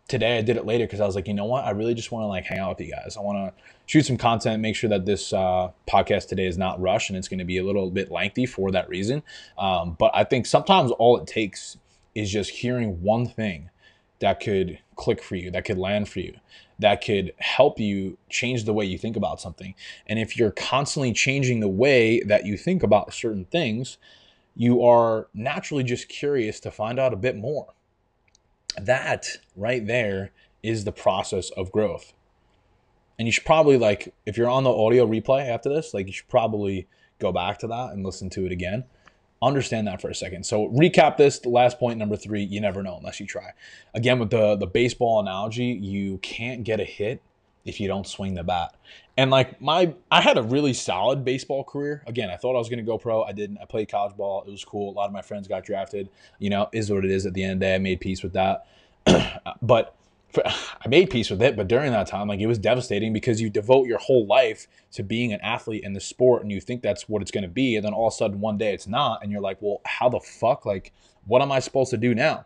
today 0.08 0.38
I 0.38 0.42
did 0.42 0.58
it 0.58 0.66
later 0.66 0.86
because 0.86 1.02
I 1.02 1.06
was 1.06 1.16
like, 1.16 1.28
you 1.28 1.34
know 1.34 1.46
what? 1.46 1.66
I 1.66 1.72
really 1.72 1.94
just 1.94 2.12
want 2.12 2.24
to 2.24 2.28
like 2.28 2.46
hang 2.46 2.60
out 2.60 2.78
with 2.78 2.88
you 2.88 2.94
guys. 2.94 3.18
I 3.18 3.22
want 3.22 3.38
to 3.38 3.64
shoot 3.86 4.06
some 4.06 4.18
content, 4.18 4.62
make 4.62 4.76
sure 4.76 4.90
that 4.90 5.06
this 5.06 5.34
uh, 5.34 5.72
podcast 5.88 6.28
today 6.28 6.46
is 6.46 6.58
not 6.58 6.80
rushed 6.80 7.10
and 7.10 7.18
it's 7.18 7.28
going 7.28 7.40
to 7.40 7.46
be 7.46 7.58
a 7.58 7.64
little 7.64 7.90
bit 7.90 8.12
lengthy 8.12 8.46
for 8.46 8.72
that 8.72 8.88
reason. 8.90 9.24
Um, 9.58 9.96
but 9.98 10.12
I 10.14 10.24
think 10.24 10.46
sometimes 10.46 10.92
all 10.92 11.18
it 11.18 11.28
takes 11.28 11.78
is 12.14 12.32
just 12.32 12.50
hearing 12.50 13.02
one 13.02 13.28
thing 13.28 13.70
that 14.20 14.40
could 14.40 14.80
click 14.96 15.22
for 15.22 15.36
you, 15.36 15.52
that 15.52 15.66
could 15.66 15.78
land 15.78 16.08
for 16.08 16.20
you, 16.20 16.34
that 16.80 17.04
could 17.04 17.34
help 17.38 17.80
you 17.80 18.18
change 18.30 18.64
the 18.64 18.74
way 18.74 18.86
you 18.86 18.98
think 18.98 19.18
about 19.18 19.42
something. 19.42 19.76
And 20.08 20.20
if 20.20 20.38
you're 20.38 20.52
constantly 20.52 21.12
changing 21.14 21.60
the 21.60 21.68
way 21.68 22.22
that 22.22 22.46
you 22.46 22.58
think 22.58 22.84
about 22.84 23.14
certain 23.14 23.46
things, 23.46 23.98
you 24.56 24.84
are 24.84 25.28
naturally 25.34 25.84
just 25.84 26.08
curious 26.08 26.60
to 26.62 26.72
find 26.72 26.98
out 26.98 27.14
a 27.14 27.18
bit 27.18 27.36
more. 27.36 27.75
That 28.82 29.28
right 29.56 29.86
there 29.86 30.32
is 30.64 30.84
the 30.84 30.92
process 30.92 31.50
of 31.52 31.72
growth. 31.72 32.14
And 33.18 33.28
you 33.28 33.32
should 33.32 33.46
probably 33.46 33.78
like 33.78 34.14
if 34.26 34.38
you're 34.38 34.50
on 34.50 34.64
the 34.64 34.74
audio 34.74 35.08
replay 35.08 35.48
after 35.48 35.70
this, 35.70 35.94
like 35.94 36.08
you 36.08 36.14
should 36.14 36.28
probably 36.28 36.88
go 37.20 37.32
back 37.32 37.60
to 37.60 37.68
that 37.68 37.92
and 37.94 38.06
listen 38.06 38.30
to 38.32 38.46
it 38.46 38.52
again 38.52 38.84
understand 39.42 39.88
that 39.88 40.02
for 40.02 40.10
a 40.10 40.16
second. 40.16 40.46
So 40.46 40.70
recap 40.70 41.18
this. 41.18 41.40
The 41.40 41.50
last 41.50 41.80
point, 41.80 42.00
number 42.00 42.16
three, 42.16 42.44
you 42.44 42.60
never 42.62 42.84
know 42.84 42.98
unless 42.98 43.20
you 43.20 43.28
try. 43.28 43.52
Again, 43.94 44.20
with 44.20 44.30
the 44.30 44.56
the 44.56 44.68
baseball 44.68 45.20
analogy, 45.20 45.66
you 45.66 46.18
can't 46.20 46.64
get 46.64 46.80
a 46.80 46.84
hit 46.86 47.22
if 47.64 47.80
you 47.80 47.88
don't 47.88 48.08
swing 48.08 48.36
the 48.36 48.44
bat. 48.44 48.76
And 49.18 49.32
like 49.32 49.62
my, 49.62 49.94
I 50.12 50.22
had 50.22 50.38
a 50.38 50.44
really 50.44 50.74
solid 50.74 51.24
baseball 51.24 51.64
career. 51.64 52.04
Again, 52.06 52.30
I 52.30 52.36
thought 52.36 52.56
I 52.56 52.60
was 52.60 52.68
going 52.68 52.80
to 52.80 52.86
go 52.86 52.98
pro. 52.98 53.24
I 53.24 53.32
didn't. 53.32 53.60
I 53.62 53.66
played 53.66 53.90
college 53.90 54.18
ball. 54.18 54.44
It 54.46 54.52
was 54.52 54.66
cool. 54.66 54.92
A 54.92 54.96
lot 54.96 55.08
of 55.08 55.14
my 55.14 55.22
friends 55.22 55.48
got 55.48 55.64
drafted. 55.64 56.10
You 56.40 56.50
know, 56.50 56.70
is 56.74 56.92
what 56.92 57.06
it 57.06 57.12
is. 57.12 57.26
At 57.26 57.34
the 57.34 57.44
end 57.44 57.54
of 57.54 57.60
the 57.60 57.66
day, 57.66 57.76
I 57.76 57.78
made 57.78 58.02
peace 58.02 58.24
with 58.24 58.34
that. 58.34 58.68
but 59.62 59.96
I 60.46 60.88
made 60.88 61.10
peace 61.10 61.30
with 61.30 61.42
it, 61.42 61.56
but 61.56 61.68
during 61.68 61.92
that 61.92 62.08
time, 62.08 62.28
like 62.28 62.40
it 62.40 62.48
was 62.48 62.60
devastating 62.60 63.14
because 63.14 63.42
you 63.42 63.50
devote 63.50 63.88
your 63.88 64.00
whole 64.00 64.26
life 64.26 64.68
to 64.94 65.04
being 65.04 65.34
an 65.34 65.42
athlete 65.42 65.84
in 65.84 65.94
the 65.94 66.02
sport 66.02 66.42
and 66.42 66.52
you 66.52 66.60
think 66.60 66.82
that's 66.82 67.08
what 67.08 67.22
it's 67.22 67.32
going 67.32 67.44
to 67.44 67.50
be. 67.50 67.76
And 67.76 67.86
then 67.86 67.94
all 67.94 68.08
of 68.08 68.14
a 68.14 68.16
sudden 68.16 68.40
one 68.40 68.58
day 68.58 68.74
it's 68.74 68.88
not. 68.88 69.24
And 69.24 69.32
you're 69.32 69.42
like, 69.42 69.58
well, 69.62 69.82
how 69.86 70.10
the 70.10 70.20
fuck? 70.20 70.66
Like, 70.66 70.92
what 71.26 71.42
am 71.42 71.52
I 71.52 71.60
supposed 71.60 71.92
to 71.92 71.98
do 71.98 72.14
now? 72.14 72.46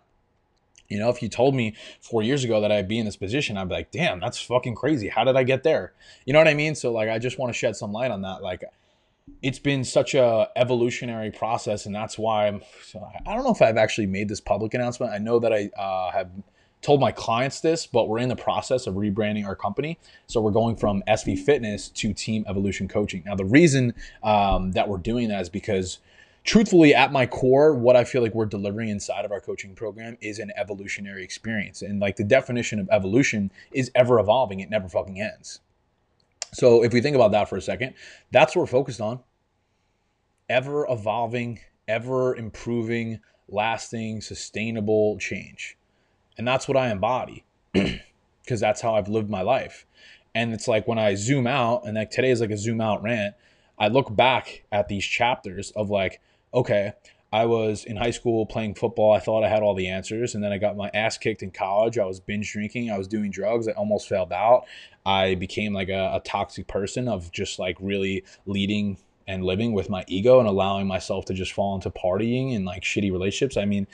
You 0.90 1.00
know, 1.00 1.10
if 1.10 1.22
you 1.22 1.30
told 1.30 1.56
me 1.56 1.76
four 2.02 2.24
years 2.24 2.44
ago 2.44 2.62
that 2.62 2.72
I'd 2.72 2.88
be 2.88 3.00
in 3.00 3.06
this 3.06 3.16
position, 3.16 3.58
I'd 3.58 3.70
be 3.70 3.76
like, 3.76 3.92
damn, 3.92 4.20
that's 4.20 4.42
fucking 4.42 4.76
crazy. 4.76 5.08
How 5.08 5.24
did 5.24 5.36
I 5.36 5.44
get 5.44 5.64
there? 5.64 5.94
You 6.26 6.34
know 6.34 6.40
what 6.40 6.48
I 6.48 6.56
mean? 6.56 6.76
So 6.76 6.92
like, 6.92 7.10
I 7.10 7.20
just 7.20 7.38
want 7.38 7.54
to 7.54 7.58
shed 7.58 7.76
some 7.76 7.92
light 7.92 8.12
on 8.12 8.24
that. 8.24 8.42
Like, 8.42 8.64
it's 9.42 9.60
been 9.60 9.84
such 9.84 10.16
a 10.16 10.50
evolutionary 10.56 11.32
process, 11.32 11.86
and 11.86 11.94
that's 11.94 12.18
why 12.18 12.48
I'm. 12.48 12.62
So 12.84 13.08
I 13.26 13.36
don't 13.36 13.44
know 13.44 13.52
if 13.52 13.62
I've 13.62 13.78
actually 13.78 14.08
made 14.08 14.28
this 14.28 14.42
public 14.42 14.74
announcement. 14.74 15.14
I 15.14 15.20
know 15.20 15.40
that 15.40 15.54
I 15.54 15.70
uh, 15.78 16.12
have 16.12 16.32
told 16.82 17.00
my 17.00 17.12
clients 17.12 17.60
this, 17.60 17.86
but 17.86 18.08
we're 18.08 18.20
in 18.20 18.30
the 18.30 18.36
process 18.36 18.88
of 18.88 18.96
rebranding 18.96 19.46
our 19.46 19.56
company. 19.56 20.00
So 20.28 20.42
we're 20.42 20.52
going 20.52 20.76
from 20.76 21.04
SV 21.08 21.40
Fitness 21.40 21.90
to 21.90 22.14
Team 22.14 22.46
Evolution 22.48 22.88
Coaching. 22.88 23.24
Now, 23.26 23.36
the 23.36 23.46
reason 23.46 23.94
um, 24.24 24.72
that 24.72 24.88
we're 24.88 24.98
doing 24.98 25.28
that 25.30 25.42
is 25.42 25.50
because 25.50 26.00
truthfully 26.44 26.96
at 26.96 27.12
my 27.12 27.26
core 27.26 27.76
what 27.76 27.96
i 27.96 28.04
feel 28.04 28.22
like 28.22 28.34
we're 28.34 28.46
delivering 28.46 28.90
inside 28.90 29.26
of 29.26 29.32
our 29.32 29.42
coaching 29.42 29.76
program 29.76 30.18
is 30.22 30.40
an 30.40 30.52
evolutionary 30.56 31.24
experience. 31.24 31.82
And 31.82 32.00
like 32.00 32.16
the 32.16 32.24
definition 32.24 32.80
of 32.80 32.88
evolution 32.92 33.52
is 33.72 33.92
ever 33.96 34.20
evolving. 34.20 34.60
It 34.60 34.70
never 34.70 34.90
fucking 34.90 35.20
ends. 35.20 35.60
So 36.54 36.84
if 36.84 36.94
we 36.94 37.02
think 37.02 37.16
about 37.16 37.32
that 37.32 37.50
for 37.50 37.58
a 37.58 37.62
second 37.62 37.94
that's 38.32 38.56
what 38.56 38.64
we're 38.64 38.68
focused 38.68 39.02
on. 39.02 39.20
Ever 40.50 40.88
evolving 40.90 41.60
ever 41.88 42.36
improving 42.36 43.20
lasting 43.50 44.22
sustainable 44.22 45.18
change. 45.18 45.78
And 46.38 46.48
that's 46.48 46.68
what 46.68 46.78
I 46.78 46.92
embody 46.92 47.44
because 47.74 48.60
that's 48.60 48.80
how 48.80 48.96
I've 48.96 49.10
lived 49.10 49.30
my 49.30 49.42
life. 49.42 49.86
And 50.36 50.54
it's 50.54 50.68
like 50.68 50.88
when 50.88 51.00
I 51.00 51.16
zoom 51.16 51.48
out, 51.48 51.86
and 51.86 51.96
like 51.96 52.12
today 52.12 52.30
is 52.30 52.40
like 52.40 52.52
a 52.52 52.58
zoom 52.58 52.80
out 52.80 53.02
rant, 53.02 53.34
I 53.80 53.88
look 53.88 54.16
back 54.16 54.64
at 54.72 54.88
these 54.88 55.06
chapters 55.06 55.72
of 55.72 55.90
like, 55.90 56.22
okay, 56.54 56.94
I 57.32 57.46
was 57.46 57.86
in 57.86 57.96
high 57.96 58.12
school 58.12 58.46
playing 58.46 58.76
football. 58.76 59.14
I 59.14 59.20
thought 59.20 59.44
I 59.44 59.50
had 59.50 59.62
all 59.62 59.76
the 59.76 59.88
answers. 59.88 60.34
And 60.34 60.44
then 60.44 60.52
I 60.52 60.58
got 60.58 60.76
my 60.76 60.90
ass 60.94 61.18
kicked 61.18 61.44
in 61.44 61.52
college. 61.52 61.98
I 61.98 62.06
was 62.06 62.20
binge 62.20 62.52
drinking. 62.52 62.90
I 62.90 62.98
was 62.98 63.08
doing 63.08 63.30
drugs. 63.30 63.68
I 63.68 63.74
almost 63.74 64.10
failed 64.10 64.34
out. 64.34 64.66
I 65.06 65.36
became 65.36 65.74
like 65.74 65.90
a, 65.90 66.16
a 66.16 66.22
toxic 66.26 66.68
person 66.68 67.08
of 67.08 67.32
just 67.32 67.60
like 67.60 67.78
really 67.80 68.24
leading 68.46 68.98
and 69.28 69.44
living 69.44 69.74
with 69.74 69.92
my 69.92 70.04
ego 70.08 70.40
and 70.40 70.50
allowing 70.50 70.88
myself 70.88 71.26
to 71.26 71.36
just 71.36 71.54
fall 71.54 71.76
into 71.76 71.92
partying 71.92 72.56
and 72.56 72.66
like 72.66 72.82
shitty 72.82 73.12
relationships. 73.12 73.58
I 73.58 73.66
mean, 73.66 73.86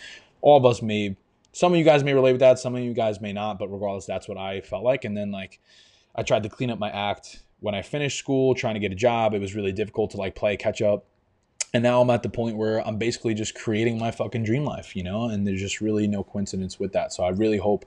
all 0.41 0.57
of 0.57 0.65
us 0.65 0.81
may 0.81 1.17
some 1.51 1.71
of 1.71 1.77
you 1.77 1.85
guys 1.85 2.03
may 2.03 2.13
relate 2.13 2.33
with 2.33 2.41
that, 2.41 2.59
some 2.59 2.75
of 2.75 2.83
you 2.83 2.93
guys 2.93 3.21
may 3.21 3.31
not, 3.31 3.59
but 3.59 3.69
regardless, 3.69 4.05
that's 4.05 4.27
what 4.27 4.37
I 4.37 4.59
felt 4.59 4.83
like. 4.83 5.05
And 5.05 5.15
then 5.15 5.31
like 5.31 5.59
I 6.13 6.23
tried 6.23 6.43
to 6.43 6.49
clean 6.49 6.69
up 6.69 6.79
my 6.79 6.89
act 6.89 7.43
when 7.59 7.75
I 7.75 7.81
finished 7.81 8.19
school, 8.19 8.53
trying 8.55 8.75
to 8.75 8.79
get 8.79 8.91
a 8.91 8.95
job. 8.95 9.33
It 9.33 9.39
was 9.39 9.55
really 9.55 9.71
difficult 9.71 10.11
to 10.11 10.17
like 10.17 10.35
play 10.35 10.57
catch 10.57 10.81
up. 10.81 11.05
And 11.73 11.83
now 11.83 12.01
I'm 12.01 12.09
at 12.09 12.23
the 12.23 12.29
point 12.29 12.55
where 12.55 12.85
I'm 12.87 12.97
basically 12.97 13.33
just 13.33 13.53
creating 13.55 13.97
my 13.97 14.11
fucking 14.11 14.43
dream 14.43 14.63
life, 14.63 14.95
you 14.95 15.03
know, 15.03 15.25
and 15.25 15.45
there's 15.45 15.59
just 15.59 15.81
really 15.81 16.07
no 16.07 16.23
coincidence 16.23 16.79
with 16.79 16.93
that. 16.93 17.11
So 17.11 17.23
I 17.23 17.29
really 17.29 17.57
hope 17.57 17.85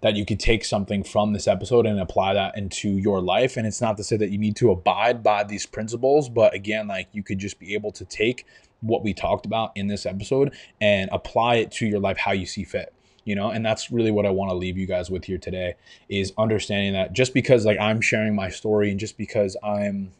that 0.00 0.16
you 0.16 0.24
could 0.24 0.40
take 0.40 0.64
something 0.64 1.04
from 1.04 1.32
this 1.32 1.46
episode 1.46 1.86
and 1.86 2.00
apply 2.00 2.34
that 2.34 2.56
into 2.56 2.88
your 2.88 3.20
life. 3.20 3.56
And 3.56 3.66
it's 3.66 3.80
not 3.80 3.96
to 3.98 4.04
say 4.04 4.16
that 4.16 4.30
you 4.30 4.38
need 4.38 4.56
to 4.56 4.70
abide 4.70 5.22
by 5.22 5.44
these 5.44 5.66
principles, 5.66 6.28
but 6.28 6.54
again, 6.54 6.88
like 6.88 7.08
you 7.12 7.22
could 7.22 7.38
just 7.38 7.58
be 7.58 7.74
able 7.74 7.92
to 7.92 8.04
take 8.04 8.46
what 8.80 9.04
we 9.04 9.12
talked 9.12 9.44
about 9.44 9.72
in 9.76 9.88
this 9.88 10.06
episode 10.06 10.54
and 10.80 11.10
apply 11.12 11.56
it 11.56 11.70
to 11.72 11.86
your 11.86 12.00
life 12.00 12.16
how 12.16 12.32
you 12.32 12.46
see 12.46 12.64
fit 12.64 12.94
you 13.24 13.34
know 13.34 13.50
and 13.50 13.64
that's 13.64 13.90
really 13.90 14.10
what 14.10 14.26
i 14.26 14.30
want 14.30 14.50
to 14.50 14.56
leave 14.56 14.76
you 14.76 14.86
guys 14.86 15.10
with 15.10 15.24
here 15.24 15.38
today 15.38 15.74
is 16.08 16.32
understanding 16.38 16.92
that 16.92 17.12
just 17.12 17.34
because 17.34 17.64
like 17.64 17.78
i'm 17.78 18.00
sharing 18.00 18.34
my 18.34 18.48
story 18.48 18.90
and 18.90 19.00
just 19.00 19.16
because 19.16 19.56
i'm 19.62 20.10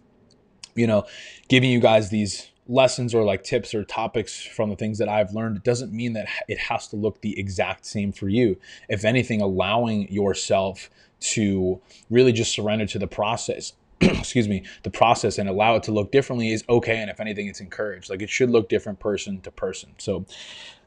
you 0.75 0.87
know 0.87 1.05
giving 1.49 1.71
you 1.71 1.81
guys 1.81 2.11
these 2.11 2.51
lessons 2.71 3.15
or 3.15 3.25
like 3.25 3.43
tips 3.43 3.75
or 3.75 3.85
topics 3.85 4.41
from 4.41 4.71
the 4.71 4.77
things 4.77 4.99
that 4.99 5.09
I've 5.09 5.35
learned, 5.35 5.57
it 5.57 5.65
doesn't 5.65 5.93
mean 5.93 6.13
that 6.13 6.29
it 6.47 6.59
has 6.59 6.87
to 6.89 6.97
look 6.97 7.21
the 7.21 7.39
exact 7.39 7.85
same 7.85 8.13
for 8.13 8.29
you. 8.29 8.57
If 8.89 9.05
anything, 9.05 9.43
allowing 9.43 10.11
yourself 10.11 10.89
to 11.21 11.81
really 12.09 12.33
just 12.33 12.53
surrender 12.53 12.87
to 12.87 12.99
the 12.99 13.07
process 13.07 13.73
excuse 14.19 14.49
me, 14.49 14.65
the 14.83 14.91
process 14.91 15.39
and 15.39 15.49
allow 15.49 15.75
it 15.75 15.83
to 15.85 15.93
look 15.93 16.11
differently 16.11 16.53
is 16.53 16.65
okay. 16.69 16.99
And 16.99 17.11
if 17.11 17.21
anything, 17.21 17.49
it's 17.49 17.61
encouraged. 17.61 18.09
Like 18.09 18.23
it 18.23 18.31
should 18.31 18.51
look 18.51 18.69
different 18.69 18.99
person 18.99 19.41
to 19.43 19.51
person. 19.51 19.91
So 19.99 20.25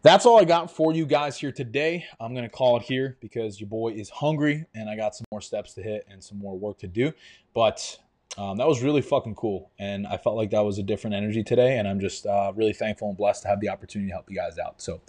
that's 0.02 0.26
all 0.26 0.40
I 0.40 0.46
got 0.46 0.72
for 0.72 0.94
you 0.94 1.06
guys 1.06 1.38
here 1.38 1.52
today. 1.52 2.06
I'm 2.20 2.34
going 2.34 2.44
to 2.44 2.50
call 2.50 2.78
it 2.78 2.84
here 2.84 3.18
because 3.22 3.60
your 3.60 3.70
boy 3.70 3.94
is 3.94 4.10
hungry 4.10 4.66
and 4.74 4.90
I 4.90 4.96
got 4.96 5.16
some 5.16 5.26
more 5.32 5.42
steps 5.42 5.74
to 5.76 5.84
hit 5.84 6.06
and 6.10 6.24
some 6.24 6.40
more 6.40 6.58
work 6.58 6.80
to 6.80 6.88
do. 6.88 7.14
But 7.54 8.00
um, 8.38 8.58
that 8.58 8.68
was 8.68 8.82
really 8.82 9.02
fucking 9.02 9.36
cool. 9.36 9.72
And 9.78 10.08
I 10.08 10.18
felt 10.18 10.36
like 10.36 10.50
that 10.52 10.66
was 10.66 10.80
a 10.80 10.84
different 10.84 11.16
energy 11.16 11.44
today. 11.44 11.78
And 11.78 11.88
I'm 11.88 12.00
just 12.00 12.26
uh, 12.26 12.52
really 12.56 12.74
thankful 12.74 13.10
and 13.10 13.18
blessed 13.18 13.44
to 13.44 13.48
have 13.48 13.60
the 13.60 13.70
opportunity 13.70 14.10
to 14.10 14.14
help 14.14 14.30
you 14.30 14.36
guys 14.36 14.58
out. 14.58 14.82
So, 14.82 15.02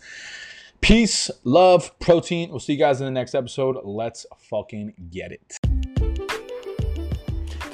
peace, 0.81 1.31
love, 1.43 1.99
protein. 2.01 2.51
We'll 2.51 2.61
see 2.61 2.75
you 2.75 2.79
guys 2.79 3.01
in 3.01 3.07
the 3.07 3.13
next 3.13 3.35
episode. 3.35 3.79
Let's 3.83 4.27
fucking 4.39 4.93
get 5.11 5.33
it. 5.33 5.74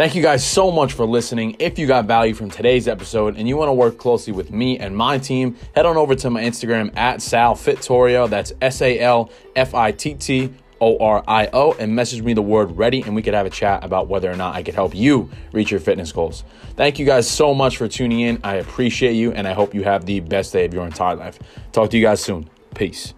Thank 0.00 0.14
you 0.14 0.22
guys 0.22 0.42
so 0.42 0.70
much 0.70 0.94
for 0.94 1.04
listening. 1.04 1.56
If 1.58 1.78
you 1.78 1.86
got 1.86 2.06
value 2.06 2.32
from 2.32 2.48
today's 2.48 2.88
episode 2.88 3.36
and 3.36 3.46
you 3.46 3.58
want 3.58 3.68
to 3.68 3.74
work 3.74 3.98
closely 3.98 4.32
with 4.32 4.50
me 4.50 4.78
and 4.78 4.96
my 4.96 5.18
team, 5.18 5.58
head 5.74 5.84
on 5.84 5.98
over 5.98 6.14
to 6.14 6.30
my 6.30 6.42
Instagram 6.42 6.96
at 6.96 7.20
Sal 7.20 7.54
Fittorio. 7.54 8.26
That's 8.26 8.50
S 8.62 8.80
A 8.80 8.98
L 8.98 9.30
F 9.54 9.74
I 9.74 9.92
T 9.92 10.14
T 10.14 10.54
O 10.80 10.96
R 10.96 11.22
I 11.28 11.50
O 11.52 11.72
and 11.72 11.94
message 11.94 12.22
me 12.22 12.32
the 12.32 12.40
word 12.40 12.78
ready 12.78 13.02
and 13.02 13.14
we 13.14 13.20
could 13.20 13.34
have 13.34 13.44
a 13.44 13.50
chat 13.50 13.84
about 13.84 14.08
whether 14.08 14.30
or 14.30 14.36
not 14.36 14.54
I 14.54 14.62
could 14.62 14.74
help 14.74 14.94
you 14.94 15.28
reach 15.52 15.70
your 15.70 15.80
fitness 15.80 16.12
goals. 16.12 16.44
Thank 16.76 16.98
you 16.98 17.04
guys 17.04 17.30
so 17.30 17.52
much 17.52 17.76
for 17.76 17.86
tuning 17.86 18.20
in. 18.20 18.40
I 18.42 18.54
appreciate 18.54 19.12
you 19.12 19.32
and 19.32 19.46
I 19.46 19.52
hope 19.52 19.74
you 19.74 19.82
have 19.82 20.06
the 20.06 20.20
best 20.20 20.54
day 20.54 20.64
of 20.64 20.72
your 20.72 20.86
entire 20.86 21.16
life. 21.16 21.38
Talk 21.72 21.90
to 21.90 21.98
you 21.98 22.04
guys 22.04 22.22
soon. 22.22 22.48
Peace. 22.74 23.12